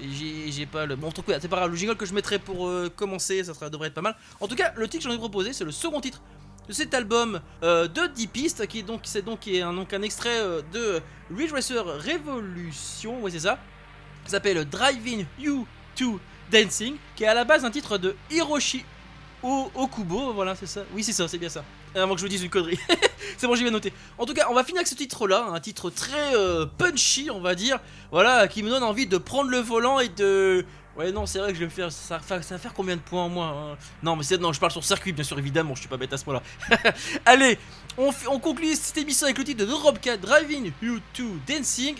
j'ai 0.50 0.66
pas 0.66 0.84
le. 0.84 0.96
Bon, 0.96 1.08
en 1.08 1.12
tout 1.12 1.22
cas, 1.22 1.38
c'est 1.40 1.48
pas 1.48 1.56
grave, 1.56 1.70
le 1.70 1.76
jingle 1.76 1.96
que 1.96 2.04
je 2.04 2.12
mettrai 2.12 2.38
pour 2.38 2.68
euh, 2.68 2.92
commencer, 2.94 3.42
ça 3.44 3.70
devrait 3.70 3.88
être 3.88 3.94
pas 3.94 4.02
mal. 4.02 4.16
En 4.40 4.48
tout 4.48 4.56
cas, 4.56 4.72
le 4.76 4.86
titre 4.88 5.04
que 5.04 5.10
j'en 5.10 5.14
ai 5.14 5.18
proposé, 5.18 5.52
c'est 5.52 5.64
le 5.64 5.70
second 5.70 6.00
titre 6.00 6.20
de 6.68 6.72
cet 6.74 6.92
album 6.92 7.40
euh, 7.62 7.88
de 7.88 8.06
10 8.08 8.26
pistes, 8.26 8.66
qui 8.66 8.80
est 8.80 8.82
donc, 8.82 9.00
c'est 9.04 9.24
donc, 9.24 9.40
qui 9.40 9.56
est 9.56 9.62
un, 9.62 9.72
donc 9.72 9.92
un 9.94 10.02
extrait 10.02 10.38
euh, 10.38 10.60
de 10.72 11.00
Ridge 11.34 11.52
Racer 11.52 11.82
Revolution, 11.82 13.22
ouais, 13.22 13.30
c'est 13.30 13.40
ça. 13.40 13.58
Ça 14.24 14.32
s'appelle 14.32 14.64
Driving 14.66 15.24
You 15.38 15.66
to 15.96 16.20
Dancing, 16.52 16.96
qui 17.16 17.24
est 17.24 17.28
à 17.28 17.34
la 17.34 17.44
base 17.44 17.64
un 17.64 17.70
titre 17.70 17.96
de 17.96 18.14
Hiroshi 18.30 18.84
O- 19.42 19.70
Okubo, 19.74 20.32
voilà, 20.32 20.54
c'est 20.54 20.66
ça. 20.66 20.82
Oui, 20.94 21.04
c'est 21.04 21.12
ça, 21.12 21.28
c'est 21.28 21.38
bien 21.38 21.48
ça. 21.48 21.64
Avant 21.94 22.14
que 22.14 22.20
je 22.20 22.24
vous 22.24 22.28
dise 22.28 22.42
une 22.42 22.50
connerie. 22.50 22.78
c'est 23.36 23.46
bon, 23.46 23.54
j'y 23.54 23.64
vais 23.64 23.70
noter. 23.70 23.92
En 24.18 24.26
tout 24.26 24.34
cas, 24.34 24.46
on 24.50 24.54
va 24.54 24.64
finir 24.64 24.80
avec 24.80 24.88
ce 24.88 24.94
titre-là, 24.94 25.46
un 25.52 25.60
titre 25.60 25.90
très 25.90 26.34
euh, 26.34 26.66
punchy, 26.66 27.30
on 27.30 27.40
va 27.40 27.54
dire. 27.54 27.78
Voilà, 28.10 28.48
qui 28.48 28.62
me 28.62 28.70
donne 28.70 28.82
envie 28.82 29.06
de 29.06 29.16
prendre 29.16 29.50
le 29.50 29.58
volant 29.58 30.00
et 30.00 30.08
de. 30.08 30.64
Ouais, 30.96 31.12
non, 31.12 31.26
c'est 31.26 31.38
vrai 31.38 31.52
que 31.52 31.58
je 31.58 31.64
vais 31.64 31.70
faire. 31.70 31.92
Ça, 31.92 32.20
ça 32.20 32.38
va 32.38 32.58
faire 32.58 32.74
combien 32.74 32.96
de 32.96 33.00
points 33.00 33.22
en 33.22 33.28
moins 33.28 33.72
hein 33.72 33.76
Non, 34.02 34.16
mais 34.16 34.24
c'est. 34.24 34.38
Non, 34.38 34.52
je 34.52 34.58
parle 34.58 34.72
sur 34.72 34.84
circuit, 34.84 35.12
bien 35.12 35.22
sûr, 35.22 35.38
évidemment, 35.38 35.76
je 35.76 35.80
suis 35.80 35.88
pas 35.88 35.96
bête 35.96 36.12
à 36.12 36.16
ce 36.16 36.24
point-là. 36.24 36.42
Allez, 37.24 37.58
on, 37.96 38.38
conclut 38.40 38.74
cette 38.74 38.98
émission 38.98 39.26
avec 39.26 39.38
le 39.38 39.44
titre 39.44 39.64
de 39.64 39.72
Robcat 39.72 40.16
Driving 40.16 40.72
You 40.82 40.98
to 41.14 41.24
Dancing. 41.46 41.94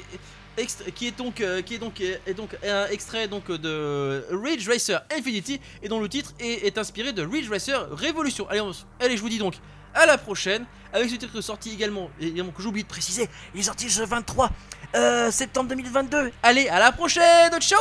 Qui 0.94 1.06
est 1.08 1.16
donc 1.16 1.40
euh, 1.40 1.62
qui 1.62 1.74
est 1.74 1.78
donc 1.78 2.00
est 2.00 2.34
donc 2.34 2.56
un 2.66 2.86
extrait 2.88 3.28
donc 3.28 3.50
de 3.50 4.24
Ridge 4.30 4.68
Racer 4.68 5.00
Infinity 5.16 5.60
et 5.82 5.88
dont 5.88 6.00
le 6.00 6.08
titre 6.08 6.32
est, 6.40 6.76
inspiré 6.78 7.12
de 7.12 7.22
Ridge 7.24 7.48
Racer 7.48 7.88
Révolution. 7.92 8.48
Allez, 8.48 8.60
on- 8.60 8.72
allez, 9.00 9.16
je 9.16 9.22
vous 9.22 9.28
dis 9.28 9.38
donc 9.38 9.54
à 9.94 10.06
la 10.06 10.18
prochaine 10.18 10.64
avec 10.92 11.10
ce 11.10 11.16
titre 11.16 11.40
sorti 11.40 11.72
également 11.72 12.10
évidemment 12.20 12.50
que 12.50 12.62
j'ai 12.62 12.68
oublié 12.68 12.82
de 12.84 12.88
préciser, 12.88 13.28
il 13.54 13.60
est 13.60 13.64
sorti 13.64 13.86
le 13.98 14.04
23 14.06 14.50
euh, 14.94 15.30
septembre 15.30 15.68
2022. 15.70 16.30
Allez, 16.42 16.68
à 16.68 16.78
la 16.78 16.92
prochaine, 16.92 17.52
ciao. 17.60 17.80